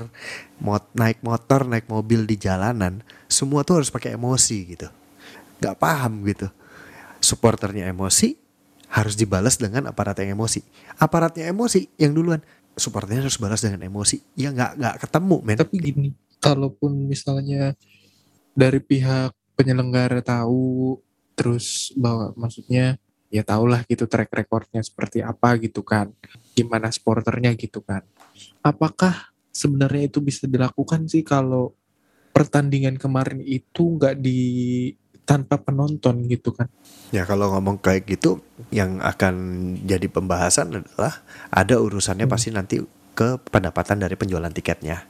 mot 0.60 0.84
naik 0.94 1.24
motor 1.24 1.64
naik 1.64 1.88
mobil 1.90 2.28
di 2.28 2.38
jalanan 2.38 3.02
semua 3.26 3.64
tuh 3.64 3.82
harus 3.82 3.90
pakai 3.90 4.14
emosi 4.14 4.58
gitu. 4.76 4.86
Nggak 5.58 5.76
paham 5.80 6.22
gitu. 6.28 6.46
Supporternya 7.18 7.90
emosi 7.90 8.38
harus 8.92 9.18
dibalas 9.18 9.58
dengan 9.58 9.90
aparat 9.90 10.20
yang 10.22 10.38
emosi. 10.38 10.62
Aparatnya 11.00 11.50
emosi 11.50 11.98
yang 11.98 12.14
duluan 12.14 12.44
supporternya 12.78 13.26
harus 13.26 13.40
balas 13.42 13.64
dengan 13.64 13.82
emosi. 13.82 14.22
Ya 14.38 14.54
nggak 14.54 14.78
nggak 14.78 14.96
ketemu 15.02 15.36
men. 15.42 15.58
Tapi 15.58 15.76
gini, 15.82 16.08
kalaupun 16.38 17.10
misalnya 17.10 17.74
dari 18.54 18.78
pihak 18.78 19.34
penyelenggara 19.58 20.22
tahu, 20.22 20.94
terus 21.38 21.94
bahwa 21.94 22.34
maksudnya 22.34 22.98
ya 23.30 23.46
tahulah 23.46 23.86
gitu 23.86 24.10
track 24.10 24.34
recordnya 24.34 24.82
seperti 24.82 25.22
apa 25.22 25.54
gitu 25.62 25.86
kan, 25.86 26.10
gimana 26.58 26.90
sporternya 26.90 27.54
gitu 27.54 27.78
kan. 27.86 28.02
Apakah 28.66 29.30
sebenarnya 29.54 30.10
itu 30.10 30.18
bisa 30.18 30.50
dilakukan 30.50 31.06
sih 31.06 31.22
kalau 31.22 31.78
pertandingan 32.34 32.98
kemarin 32.98 33.38
itu 33.38 33.94
nggak 33.94 34.18
di 34.18 34.40
tanpa 35.28 35.60
penonton 35.60 36.24
gitu 36.26 36.56
kan? 36.56 36.72
Ya 37.12 37.28
kalau 37.28 37.52
ngomong 37.52 37.78
kayak 37.84 38.08
gitu 38.08 38.40
yang 38.72 38.98
akan 39.04 39.34
jadi 39.84 40.08
pembahasan 40.08 40.80
adalah 40.82 41.20
ada 41.52 41.76
urusannya 41.76 42.24
Hmm. 42.24 42.32
pasti 42.32 42.48
nanti 42.50 42.80
ke 43.12 43.36
pendapatan 43.52 44.00
dari 44.00 44.16
penjualan 44.16 44.48
tiketnya. 44.48 45.04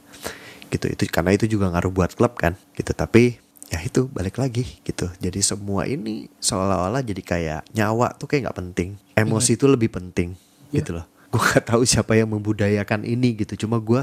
Gitu 0.67 0.91
itu 0.91 1.07
karena 1.07 1.33
itu 1.33 1.47
juga 1.47 1.71
ngaruh 1.71 1.93
buat 1.95 2.11
klub 2.19 2.35
kan 2.35 2.59
gitu. 2.75 2.91
Tapi 2.91 3.39
ya 3.69 3.79
itu 3.79 4.09
balik 4.09 4.37
lagi 4.37 4.65
gitu. 4.81 5.05
Jadi 5.17 5.39
semua 5.39 5.85
ini 5.85 6.25
seolah-olah 6.37 7.01
jadi 7.01 7.21
kayak 7.21 7.61
nyawa 7.71 8.13
tuh 8.17 8.25
kayak 8.25 8.49
nggak 8.49 8.57
penting. 8.57 8.89
Emosi 9.13 9.53
itu 9.53 9.69
lebih 9.69 9.89
penting 9.89 10.33
Iya. 10.69 10.81
gitu 10.81 10.91
loh. 10.97 11.05
Gue 11.29 11.41
gak 11.45 11.69
tahu 11.69 11.85
siapa 11.85 12.17
yang 12.17 12.33
membudayakan 12.33 13.05
ini 13.05 13.37
gitu. 13.37 13.65
Cuma 13.65 13.77
gue 13.77 14.01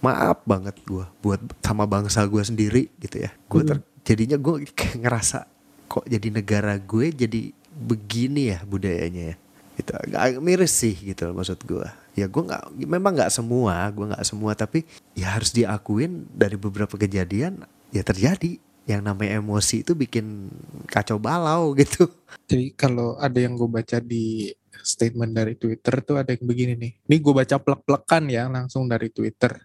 maaf 0.00 0.40
banget 0.44 0.72
gue 0.84 1.04
buat 1.20 1.40
sama 1.60 1.84
bangsa 1.84 2.24
gue 2.24 2.40
sendiri 2.40 2.88
gitu 2.96 3.20
ya. 3.20 3.30
Gue 3.46 3.68
ter- 3.68 3.84
jadinya 4.02 4.36
gue 4.36 4.64
kayak 4.72 5.04
ngerasa 5.04 5.44
kok 5.84 6.08
jadi 6.08 6.28
negara 6.32 6.76
gue 6.76 7.12
jadi 7.12 7.52
begini 7.70 8.52
ya 8.52 8.64
budayanya 8.64 9.34
ya 9.34 9.36
gitu 9.74 9.90
agak 9.98 10.38
miris 10.38 10.70
sih 10.70 10.94
gitu 10.94 11.26
loh 11.26 11.34
maksud 11.34 11.58
gue 11.66 11.82
ya 12.14 12.30
gue 12.30 12.42
nggak 12.46 12.62
memang 12.78 13.12
nggak 13.18 13.32
semua 13.34 13.90
gue 13.90 14.06
nggak 14.06 14.22
semua 14.22 14.54
tapi 14.54 14.86
ya 15.12 15.34
harus 15.34 15.50
diakuin 15.50 16.30
dari 16.30 16.54
beberapa 16.54 16.94
kejadian 16.94 17.66
ya 17.90 18.06
terjadi 18.06 18.62
yang 18.84 19.00
namanya 19.00 19.40
emosi 19.40 19.80
itu 19.80 19.96
bikin 19.96 20.52
kacau 20.88 21.16
balau 21.16 21.72
gitu 21.80 22.04
Jadi 22.44 22.76
kalau 22.76 23.16
ada 23.16 23.40
yang 23.40 23.56
gue 23.56 23.68
baca 23.68 23.98
di 24.04 24.52
statement 24.84 25.32
dari 25.32 25.56
Twitter 25.56 26.04
tuh 26.04 26.20
ada 26.20 26.36
yang 26.36 26.44
begini 26.44 26.76
nih. 26.76 26.92
Ini 27.08 27.16
gue 27.16 27.32
baca 27.32 27.56
plek-plekan 27.56 28.28
ya 28.28 28.44
langsung 28.52 28.84
dari 28.84 29.08
Twitter. 29.08 29.56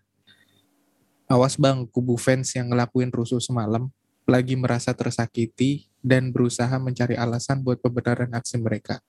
Awas 1.28 1.60
bang, 1.60 1.84
kubu 1.92 2.16
fans 2.16 2.56
yang 2.56 2.72
ngelakuin 2.72 3.12
rusuh 3.12 3.44
semalam 3.44 3.92
lagi 4.30 4.54
merasa 4.56 4.94
tersakiti 4.94 5.90
dan 6.00 6.30
berusaha 6.30 6.72
mencari 6.78 7.18
alasan 7.18 7.66
buat 7.66 7.82
pembenaran 7.82 8.32
aksi 8.32 8.62
mereka. 8.62 9.02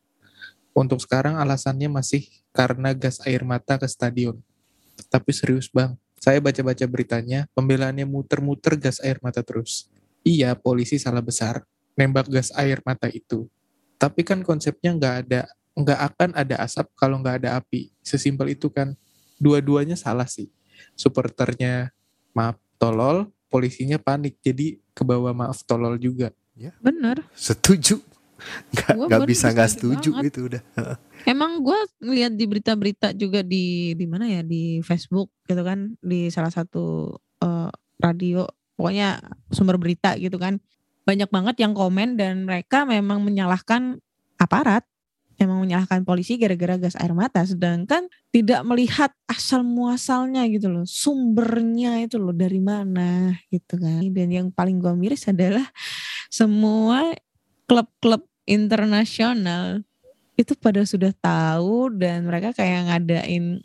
Untuk 0.73 0.99
sekarang 0.99 1.37
alasannya 1.37 1.93
masih 1.93 2.27
karena 2.51 2.97
gas 2.97 3.23
air 3.29 3.45
mata 3.45 3.77
ke 3.77 3.87
stadion. 3.87 4.41
Tapi 5.13 5.31
serius 5.31 5.69
bang, 5.71 5.95
saya 6.21 6.41
baca-baca 6.41 6.85
beritanya, 6.89 7.49
pembelaannya 7.57 8.05
muter-muter 8.05 8.77
gas 8.77 9.01
air 9.01 9.21
mata 9.25 9.41
terus. 9.45 9.89
Iya, 10.21 10.53
polisi 10.59 11.01
salah 11.01 11.25
besar, 11.25 11.65
nembak 11.97 12.29
gas 12.29 12.53
air 12.57 12.81
mata 12.85 13.09
itu. 13.09 13.49
Tapi 14.01 14.25
kan 14.25 14.41
konsepnya 14.45 14.93
nggak 14.97 15.15
ada, 15.27 15.49
nggak 15.77 16.01
akan 16.13 16.31
ada 16.37 16.57
asap 16.65 16.89
kalau 16.97 17.21
nggak 17.21 17.45
ada 17.45 17.61
api. 17.61 17.93
Sesimpel 18.05 18.53
itu 18.57 18.69
kan. 18.69 18.97
Dua-duanya 19.41 19.97
salah 19.97 20.29
sih. 20.29 20.53
Supporternya 20.93 21.89
maaf 22.37 22.61
tolol, 22.77 23.33
polisinya 23.49 23.97
panik 23.97 24.37
jadi 24.45 24.77
ke 24.93 25.03
bawah 25.05 25.33
maaf 25.33 25.65
tolol 25.65 25.97
juga. 25.97 26.33
Bener. 26.85 27.25
setuju 27.33 28.05
nggak 28.73 28.97
Gua 28.97 29.09
baru 29.09 29.29
bisa 29.29 29.53
nggak 29.53 29.71
setuju 29.73 30.11
banget. 30.17 30.29
itu 30.33 30.41
udah 30.49 30.63
Emang 31.29 31.61
gue 31.61 31.77
lihat 32.05 32.33
di 32.33 32.45
berita-berita 32.49 33.13
juga 33.13 33.45
di 33.45 33.93
di 33.93 34.07
mana 34.09 34.25
ya 34.25 34.41
di 34.41 34.81
Facebook 34.81 35.29
gitu 35.45 35.61
kan 35.61 35.93
di 36.01 36.33
salah 36.33 36.49
satu 36.49 37.17
eh, 37.45 37.71
radio 38.01 38.49
pokoknya 38.81 39.21
sumber 39.53 39.77
berita 39.77 40.17
gitu 40.17 40.41
kan. 40.41 40.57
Banyak 41.05 41.29
banget 41.29 41.61
yang 41.61 41.77
komen 41.77 42.17
dan 42.17 42.49
mereka 42.49 42.89
memang 42.89 43.21
menyalahkan 43.21 44.01
aparat 44.41 44.89
emang 45.41 45.65
menyalahkan 45.65 46.05
polisi 46.05 46.37
gara-gara 46.37 46.77
gas 46.77 46.97
air 47.01 47.17
mata. 47.17 47.41
Sedangkan 47.45 48.09
tidak 48.29 48.61
melihat 48.65 49.13
asal 49.25 49.65
muasalnya 49.65 50.45
gitu 50.53 50.69
loh 50.69 50.85
sumbernya 50.85 52.05
itu 52.05 52.21
loh 52.21 52.37
dari 52.37 52.61
mana 52.61 53.37
gitu 53.49 53.81
kan. 53.81 54.05
Dan 54.13 54.29
yang 54.29 54.47
paling 54.53 54.77
gue 54.81 54.93
miris 54.93 55.29
adalah 55.29 55.65
semua 56.29 57.17
klub-klub 57.65 58.29
internasional 58.45 59.81
itu 60.37 60.57
pada 60.57 60.85
sudah 60.85 61.13
tahu 61.21 61.93
dan 62.01 62.25
mereka 62.25 62.57
kayak 62.57 62.89
ngadain 62.89 63.61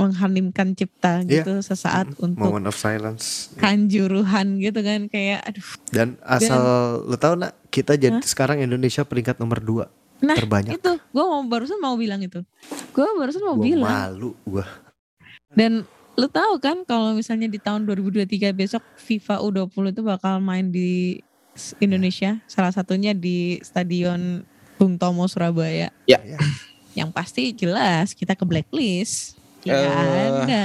menghanimkan 0.00 0.72
cipta 0.72 1.20
Iya. 1.20 1.44
gitu 1.44 1.60
sesaat 1.60 2.16
untuk 2.16 2.40
moment 2.40 2.66
of 2.66 2.74
silence. 2.74 3.52
kanjuruhan 3.54 4.56
gitu 4.58 4.80
kan 4.80 5.06
kayak 5.06 5.44
aduh. 5.44 5.68
Dan 5.88 6.08
asal 6.22 6.60
lo 7.02 7.16
tau 7.16 7.36
nak 7.36 7.52
kita 7.68 7.94
jadi 7.94 8.16
sekarang 8.20 8.58
Indonesia 8.58 9.04
peringkat 9.04 9.36
nomor 9.36 9.60
dua 9.60 9.84
nah 10.20 10.36
terbanyak. 10.36 10.76
itu. 10.76 10.92
Gue 11.10 11.24
mau 11.24 11.40
barusan 11.42 11.76
mau 11.76 11.96
bilang 11.96 12.20
itu. 12.20 12.40
Gue 12.90 13.08
barusan 13.14 13.40
mau 13.40 13.54
Gua 13.54 13.64
bilang. 13.64 13.88
malu 13.88 14.30
gue 14.42 14.64
dan 15.50 15.82
lu 16.14 16.26
tahu 16.26 16.58
kan 16.58 16.84
kalau 16.84 17.10
misalnya 17.10 17.46
di 17.46 17.56
tahun 17.56 17.82
2023 17.82 18.52
besok 18.52 18.84
FIFA 18.96 19.40
U20 19.40 19.84
itu 19.90 20.02
bakal 20.02 20.38
main 20.38 20.68
di 20.68 21.18
Indonesia. 21.78 22.38
Salah 22.44 22.70
satunya 22.70 23.10
di 23.10 23.58
Stadion 23.60 24.44
Bung 24.76 24.94
Tomo 24.94 25.26
Surabaya. 25.26 25.88
Ya. 26.04 26.18
Ya. 26.20 26.38
yang 26.92 27.08
pasti 27.08 27.50
jelas 27.50 28.12
kita 28.12 28.34
ke 28.34 28.42
blacklist 28.42 29.39
tidak 29.60 29.76
Eh. 29.76 30.44
ada 30.44 30.64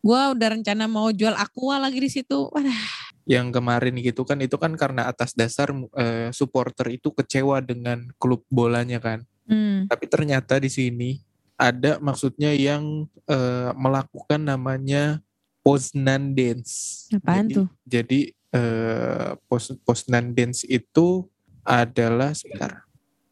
gua 0.00 0.32
udah 0.32 0.48
rencana 0.58 0.88
mau 0.88 1.12
jual 1.12 1.36
aqua 1.36 1.76
lagi 1.78 2.00
di 2.00 2.10
situ 2.10 2.48
Wadah, 2.50 2.80
yang 3.28 3.52
kemarin 3.52 3.94
gitu 4.00 4.24
kan 4.24 4.40
itu 4.40 4.56
kan 4.56 4.72
karena 4.74 5.06
atas 5.06 5.36
dasar 5.36 5.70
eh, 5.94 6.32
supporter 6.34 6.90
itu 6.90 7.12
kecewa 7.14 7.60
dengan 7.62 8.10
klub 8.18 8.42
bolanya 8.50 8.98
kan. 8.98 9.22
hmm, 9.46 9.86
Tapi 9.86 10.04
ternyata 10.10 10.58
di 10.58 10.66
sini 10.72 11.10
ada 11.54 12.00
maksudnya 12.00 12.50
yang 12.56 13.06
eh, 13.28 13.70
melakukan 13.76 14.40
namanya 14.40 15.20
Poznan 15.60 16.32
Dance. 16.32 17.06
Apaan 17.12 17.44
jadi, 17.46 17.54
tuh? 17.54 17.68
Jadi 17.84 18.20
eh, 18.32 19.30
Poz- 19.46 19.78
Poznan 19.84 20.32
Dance 20.32 20.64
itu 20.64 21.28
adalah 21.60 22.32
sebentar 22.32 22.88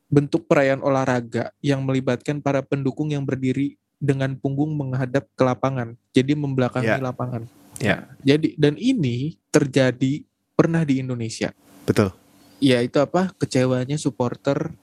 bentuk 0.06 0.44
perayaan 0.44 0.84
olahraga 0.84 1.50
yang 1.64 1.80
melibatkan 1.82 2.38
para 2.44 2.60
pendukung 2.60 3.08
yang 3.10 3.24
berdiri 3.24 3.80
dengan 3.98 4.34
punggung 4.38 4.74
menghadap 4.74 5.26
ke 5.34 5.42
lapangan. 5.42 5.98
Jadi 6.14 6.32
membelakangi 6.38 6.98
Ya. 6.98 7.02
lapangan. 7.02 7.42
Ya. 7.78 7.96
Jadi 8.22 8.54
dan 8.58 8.74
ini 8.74 9.38
terjadi 9.50 10.22
pernah 10.54 10.82
di 10.82 10.98
Indonesia. 10.98 11.54
betul 11.86 12.10
Ya 12.58 12.82
itu 12.82 12.98
apa? 12.98 13.30
Kecewanya 13.38 13.94
supporter 13.94 14.74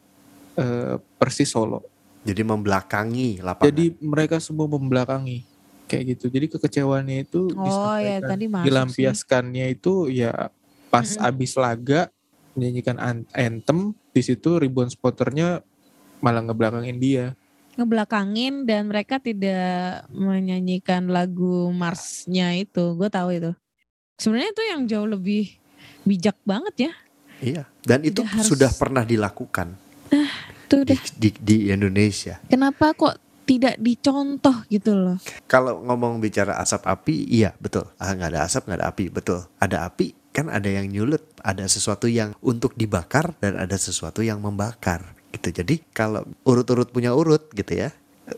eh, 0.55 0.95
Persis 1.19 1.51
Solo. 1.51 1.83
jadi 2.25 2.41
membelakangi 2.41 3.37
lapangan 3.37 3.67
Jadi 3.69 3.85
mereka 4.01 4.39
semua 4.39 4.65
membelakangi 4.65 5.43
kayak 5.85 6.17
gitu. 6.17 6.31
Jadi 6.31 6.47
kekecewaannya 6.49 7.17
itu 7.21 7.51
oh 7.53 7.97
ya 7.99 8.17
tadi 8.23 8.47
masuk 8.49 8.63
sih 8.63 8.71
dilampiaskannya 8.71 9.65
itu 9.69 10.09
ya 10.09 10.49
pas 10.89 11.05
abis 11.19 11.53
laga 11.53 12.09
menyanyikan 12.55 12.97
an- 12.97 13.27
anthem 13.29 13.93
di 14.09 14.23
situ 14.23 14.57
ribuan 14.57 14.87
supporternya 14.87 15.61
malah 16.17 16.41
ngebelakangin 16.41 16.97
dia. 16.97 17.25
Ngebelakangin 17.75 18.63
dan 18.63 18.87
mereka 18.87 19.19
tidak 19.19 20.07
menyanyikan 20.11 21.07
lagu 21.11 21.69
marsnya 21.71 22.55
itu. 22.55 22.95
Gue 22.95 23.07
tahu 23.11 23.29
itu. 23.35 23.51
Sebenarnya 24.15 24.51
itu 24.55 24.63
yang 24.71 24.81
jauh 24.87 25.07
lebih 25.07 25.59
bijak 26.07 26.39
banget 26.47 26.89
ya. 26.89 26.93
Iya. 27.43 27.63
Dan 27.83 28.07
itu 28.07 28.23
harus- 28.23 28.47
sudah 28.47 28.71
pernah 28.71 29.03
dilakukan. 29.03 29.75
Tuh 30.65 30.81
di, 30.81 30.95
deh 30.95 31.01
di, 31.19 31.29
di 31.35 31.57
Indonesia. 31.69 32.41
Kenapa 32.47 32.95
kok 32.95 33.19
tidak 33.45 33.77
dicontoh 33.77 34.65
gitu 34.71 34.97
loh? 34.97 35.17
Kalau 35.45 35.85
ngomong 35.85 36.17
bicara 36.17 36.57
asap 36.57 36.89
api 36.89 37.15
iya 37.29 37.53
betul. 37.61 37.85
Ah 38.01 38.15
nggak 38.17 38.33
ada 38.33 38.39
asap 38.49 38.65
nggak 38.65 38.79
ada 38.81 38.87
api 38.89 39.05
betul. 39.13 39.39
Ada 39.61 39.85
api 39.85 40.33
kan 40.33 40.49
ada 40.49 40.65
yang 40.65 40.89
nyulut. 40.89 41.21
Ada 41.45 41.69
sesuatu 41.69 42.09
yang 42.09 42.33
untuk 42.41 42.73
dibakar 42.73 43.37
dan 43.37 43.61
ada 43.61 43.77
sesuatu 43.77 44.25
yang 44.25 44.41
membakar 44.41 45.13
gitu 45.35 45.61
jadi 45.63 45.75
kalau 45.91 46.23
urut-urut 46.47 46.89
punya 46.89 47.11
urut 47.11 47.51
gitu 47.51 47.75
ya 47.75 47.91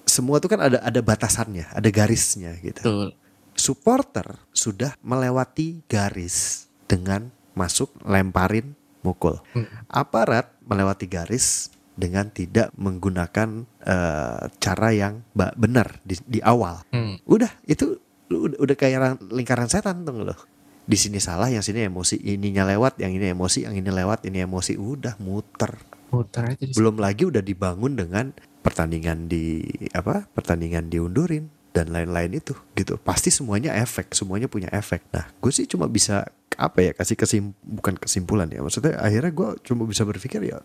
semua 0.03 0.41
itu 0.41 0.51
kan 0.51 0.59
ada 0.59 0.83
ada 0.83 0.99
batasannya 0.99 1.71
ada 1.71 1.89
garisnya 1.93 2.57
gitu 2.59 2.81
Betul. 2.83 3.07
supporter 3.55 4.27
sudah 4.51 4.97
melewati 4.99 5.81
garis 5.87 6.67
dengan 6.89 7.31
masuk 7.55 7.93
lemparin 8.03 8.75
mukul 9.05 9.39
Hmm. 9.55 9.65
aparat 9.87 10.51
melewati 10.67 11.07
garis 11.07 11.71
dengan 11.97 12.29
tidak 12.29 12.69
menggunakan 12.77 13.65
eh, 13.81 14.43
cara 14.61 14.89
yang 14.93 15.25
benar 15.33 15.97
di, 16.05 16.13
di 16.29 16.39
awal. 16.45 16.85
Hmm. 16.93 17.17
Udah 17.25 17.49
itu 17.65 17.97
udah, 18.29 18.61
udah 18.61 18.75
kayak 18.77 19.17
lingkaran 19.33 19.65
setan 19.65 20.05
tuh 20.05 20.21
loh. 20.21 20.39
Di 20.87 20.95
sini 20.95 21.19
salah, 21.19 21.51
yang 21.51 21.65
sini 21.65 21.83
emosi, 21.83 22.15
ininya 22.21 22.63
lewat, 22.63 23.03
yang 23.03 23.11
ini 23.11 23.35
emosi, 23.35 23.67
yang 23.67 23.75
ini 23.75 23.91
lewat, 23.91 24.23
ini 24.23 24.45
emosi, 24.47 24.79
udah 24.79 25.19
muter. 25.19 25.75
Muter 26.13 26.55
aja 26.55 26.63
Belum 26.73 26.95
lagi 26.97 27.27
udah 27.27 27.43
dibangun 27.43 27.99
dengan 27.99 28.31
pertandingan 28.63 29.27
di 29.27 29.63
apa? 29.91 30.27
Pertandingan 30.31 30.87
diundurin 30.87 31.51
dan 31.75 31.91
lain-lain 31.93 32.39
itu 32.39 32.57
gitu. 32.73 32.97
Pasti 32.97 33.29
semuanya 33.29 33.75
efek, 33.77 34.15
semuanya 34.15 34.47
punya 34.49 34.71
efek. 34.73 35.03
Nah, 35.13 35.27
gue 35.39 35.51
sih 35.53 35.67
cuma 35.67 35.85
bisa 35.85 36.25
apa 36.57 36.79
ya 36.81 36.91
kasih 36.95 37.13
kesim 37.19 37.53
bukan 37.61 37.99
kesimpulan 37.99 38.49
ya. 38.49 38.63
Maksudnya 38.63 38.97
akhirnya 38.97 39.31
gue 39.35 39.49
cuma 39.61 39.85
bisa 39.85 40.01
berpikir 40.07 40.41
ya 40.41 40.63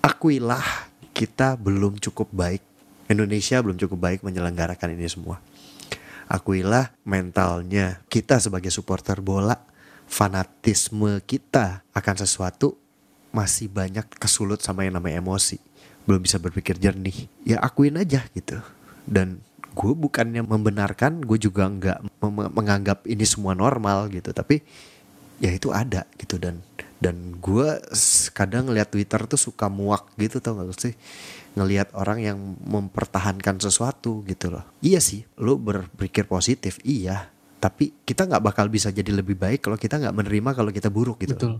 akuilah 0.00 0.64
kita 1.12 1.56
belum 1.56 2.00
cukup 2.00 2.32
baik. 2.32 2.64
Indonesia 3.08 3.60
belum 3.60 3.76
cukup 3.76 3.98
baik 3.98 4.20
menyelenggarakan 4.20 4.96
ini 4.96 5.08
semua. 5.08 5.40
Akuilah 6.30 6.94
mentalnya 7.02 8.04
kita 8.06 8.38
sebagai 8.38 8.70
supporter 8.70 9.18
bola, 9.18 9.58
fanatisme 10.06 11.18
kita 11.26 11.82
akan 11.90 12.16
sesuatu 12.20 12.78
masih 13.30 13.70
banyak 13.70 14.06
kesulut 14.18 14.62
sama 14.62 14.86
yang 14.86 14.98
namanya 14.98 15.22
emosi. 15.22 15.58
Belum 16.04 16.22
bisa 16.22 16.38
berpikir 16.42 16.78
jernih. 16.78 17.30
Ya 17.46 17.62
akuin 17.62 17.98
aja 17.98 18.26
gitu. 18.34 18.58
Dan 19.06 19.42
gue 19.74 19.92
bukannya 19.94 20.42
membenarkan, 20.42 21.22
gue 21.22 21.38
juga 21.38 21.70
nggak 21.70 22.22
menganggap 22.54 23.06
ini 23.06 23.22
semua 23.22 23.54
normal 23.54 24.10
gitu. 24.10 24.34
Tapi 24.34 24.62
ya 25.40 25.50
itu 25.50 25.72
ada 25.72 26.04
gitu 26.20 26.36
dan 26.36 26.60
dan 27.00 27.40
gue 27.40 27.80
kadang 28.36 28.68
ngeliat 28.68 28.92
Twitter 28.92 29.24
tuh 29.24 29.40
suka 29.40 29.72
muak 29.72 30.12
gitu 30.20 30.36
tau 30.44 30.60
gak 30.60 30.76
sih 30.76 30.94
ngelihat 31.56 31.96
orang 31.96 32.20
yang 32.20 32.38
mempertahankan 32.60 33.56
sesuatu 33.56 34.20
gitu 34.28 34.52
loh 34.52 34.68
iya 34.84 35.00
sih 35.00 35.24
lu 35.40 35.56
berpikir 35.56 36.28
positif 36.28 36.76
iya 36.84 37.32
tapi 37.56 37.96
kita 38.04 38.28
nggak 38.28 38.44
bakal 38.44 38.68
bisa 38.68 38.92
jadi 38.92 39.16
lebih 39.16 39.34
baik 39.40 39.64
kalau 39.64 39.80
kita 39.80 39.96
nggak 39.96 40.12
menerima 40.12 40.50
kalau 40.52 40.70
kita 40.70 40.92
buruk 40.92 41.24
gitu 41.24 41.34
Betul. 41.36 41.56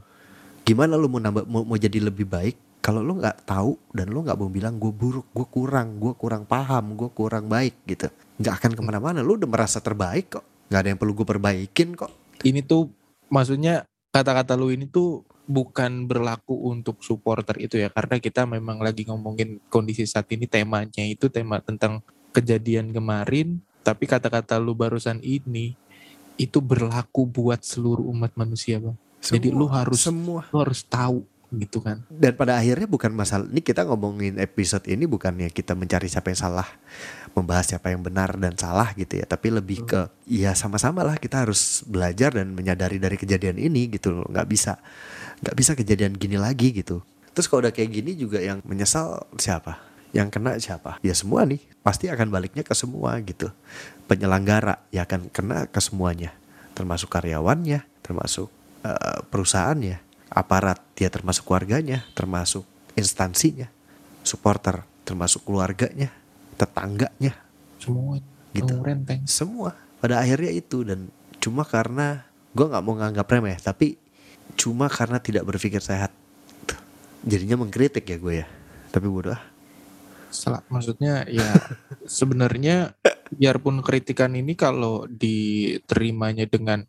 Gimana 0.64 0.94
lu 0.94 1.11
mau 1.11 1.20
nambah 1.23 1.44
mau, 1.49 1.62
mau 1.64 1.79
jadi 1.79 1.99
lebih 2.01 2.27
baik? 2.29 2.57
Kalau 2.81 3.05
lu 3.05 3.20
nggak 3.20 3.44
tahu 3.44 3.77
dan 3.92 4.09
lu 4.09 4.25
nggak 4.25 4.38
mau 4.40 4.49
bilang 4.49 4.81
gue 4.81 4.88
buruk 4.88 5.29
gue 5.37 5.46
kurang 5.53 6.01
gue 6.01 6.16
kurang 6.16 6.49
paham 6.49 6.96
gue 6.96 7.11
kurang 7.12 7.46
baik 7.46 7.85
gitu. 7.85 8.09
Nggak 8.40 8.55
akan 8.57 8.70
ke 8.73 8.83
mana-mana. 8.83 9.20
Lu 9.20 9.37
udah 9.37 9.49
merasa 9.49 9.85
terbaik 9.85 10.40
kok. 10.40 10.44
Nggak 10.73 10.81
ada 10.81 10.88
yang 10.88 10.99
perlu 10.99 11.12
gue 11.12 11.27
perbaikin 11.29 11.92
kok. 11.92 12.12
Ini 12.40 12.64
tuh 12.64 12.88
maksudnya 13.29 13.85
kata-kata 14.09 14.57
lu 14.57 14.73
ini 14.73 14.88
tuh 14.88 15.29
bukan 15.44 16.09
berlaku 16.09 16.57
untuk 16.73 17.05
supporter 17.05 17.61
itu 17.61 17.77
ya. 17.77 17.92
Karena 17.92 18.16
kita 18.16 18.49
memang 18.49 18.81
lagi 18.81 19.05
ngomongin 19.05 19.61
kondisi 19.68 20.09
saat 20.09 20.31
ini 20.33 20.49
temanya 20.49 21.05
itu 21.05 21.29
tema 21.29 21.61
tentang 21.61 22.01
kejadian 22.33 22.96
kemarin. 22.96 23.61
Tapi 23.85 24.09
kata-kata 24.09 24.57
lu 24.57 24.73
barusan 24.73 25.20
ini 25.20 25.77
itu 26.40 26.64
berlaku 26.64 27.29
buat 27.29 27.61
seluruh 27.61 28.09
umat 28.09 28.33
manusia 28.33 28.81
bang 28.81 28.96
Jadi 29.20 29.48
lu 29.52 29.68
harus- 29.68 30.00
semua. 30.00 30.48
lu 30.50 30.59
harus 30.64 30.80
tahu 30.85 31.24
gitu 31.50 31.83
kan. 31.83 32.06
Dan 32.06 32.38
pada 32.38 32.62
akhirnya 32.62 32.87
bukan 32.87 33.11
masalah 33.11 33.42
ini 33.50 33.59
kita 33.59 33.83
ngomongin 33.83 34.38
episode 34.38 34.87
ini 34.87 35.02
bukannya 35.11 35.50
kita 35.50 35.74
mencari 35.74 36.06
siapa 36.06 36.30
yang 36.30 36.38
salah 36.38 36.68
membahas 37.35 37.74
siapa 37.74 37.90
yang 37.90 38.06
benar 38.06 38.38
dan 38.38 38.54
salah 38.54 38.94
gitu 38.94 39.18
ya. 39.18 39.26
Tapi 39.26 39.50
lebih 39.50 39.83
ke 39.83 40.06
ya 40.30 40.54
sama-sama 40.54 41.02
lah 41.02 41.18
kita 41.18 41.42
harus 41.42 41.83
belajar 41.90 42.38
dan 42.38 42.54
menyadari 42.54 43.02
dari 43.02 43.18
kejadian 43.18 43.59
ini 43.59 43.90
gitu 43.90 44.14
loh. 44.14 44.26
Nggak 44.30 44.46
bisa 44.46 44.78
nggak 45.42 45.56
bisa 45.59 45.72
kejadian 45.74 46.14
gini 46.14 46.38
lagi 46.38 46.70
gitu. 46.70 47.02
Terus 47.35 47.46
kalau 47.50 47.66
udah 47.66 47.74
kayak 47.74 47.90
gini 47.98 48.14
juga 48.14 48.38
yang 48.38 48.62
menyesal 48.62 49.26
siapa? 49.35 49.83
Yang 50.14 50.28
kena 50.30 50.54
siapa? 50.59 51.02
Ya 51.02 51.14
semua 51.18 51.42
nih 51.46 51.62
pasti 51.83 52.06
akan 52.06 52.30
baliknya 52.30 52.62
ke 52.62 52.74
semua 52.78 53.18
gitu. 53.26 53.50
Penyelenggara 54.06 54.83
ya 54.94 55.02
akan 55.02 55.30
kena 55.35 55.66
ke 55.66 55.83
semuanya. 55.83 56.30
Termasuk 56.78 57.11
karyawannya 57.11 57.83
termasuk 58.06 58.50
eh, 58.85 59.19
perusahaannya 59.29 59.99
aparat 60.31 60.79
dia 60.95 61.11
termasuk 61.11 61.49
keluarganya 61.49 62.07
termasuk 62.14 62.64
instansinya. 62.95 63.69
Supporter 64.21 64.85
termasuk 65.03 65.43
keluarganya 65.49 66.12
tetangganya. 66.61 67.35
Semua 67.81 68.21
Gitu. 68.51 68.75
renteng 68.83 69.23
semua. 69.31 69.79
Pada 70.03 70.19
akhirnya 70.19 70.51
itu 70.51 70.83
dan 70.83 71.07
cuma 71.38 71.62
karena 71.62 72.27
gue 72.51 72.66
nggak 72.66 72.83
mau 72.83 72.99
nganggap 72.99 73.27
remeh 73.31 73.57
tapi 73.62 73.95
cuma 74.59 74.90
karena 74.90 75.23
tidak 75.23 75.47
berpikir 75.47 75.79
sehat. 75.79 76.11
Jadinya 77.23 77.62
mengkritik 77.62 78.03
ya 78.11 78.19
gue 78.19 78.35
ya. 78.43 78.47
Tapi 78.90 79.07
bodoh 79.07 79.37
ah. 79.37 79.43
Salah, 80.31 80.62
maksudnya 80.71 81.27
ya 81.31 81.47
sebenarnya 82.19 82.95
biarpun 83.31 83.83
kritikan 83.87 84.35
ini 84.35 84.59
kalau 84.59 85.07
diterimanya 85.07 86.51
dengan 86.51 86.87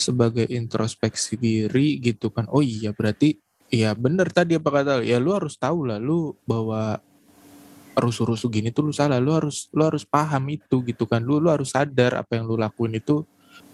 sebagai 0.00 0.48
introspeksi 0.48 1.36
diri 1.36 2.00
gitu 2.00 2.32
kan. 2.32 2.48
Oh 2.50 2.64
iya 2.64 2.90
berarti 2.96 3.38
ya 3.70 3.94
bener 3.94 4.32
tadi 4.34 4.58
apa 4.58 4.68
kata 4.68 5.00
lu. 5.00 5.04
ya 5.06 5.22
lu 5.22 5.30
harus 5.30 5.54
tahu 5.54 5.86
lah 5.86 6.02
lu 6.02 6.34
bahwa 6.42 6.98
rusuh-rusuh 7.94 8.50
gini 8.50 8.74
tuh 8.74 8.90
lu 8.90 8.92
salah. 8.96 9.20
Lu 9.22 9.36
harus 9.36 9.68
lu 9.70 9.84
harus 9.86 10.02
paham 10.02 10.50
itu 10.50 10.82
gitu 10.82 11.04
kan. 11.06 11.22
Lu 11.22 11.38
lu 11.38 11.52
harus 11.52 11.76
sadar 11.76 12.18
apa 12.18 12.40
yang 12.40 12.48
lu 12.48 12.56
lakuin 12.58 12.98
itu 12.98 13.22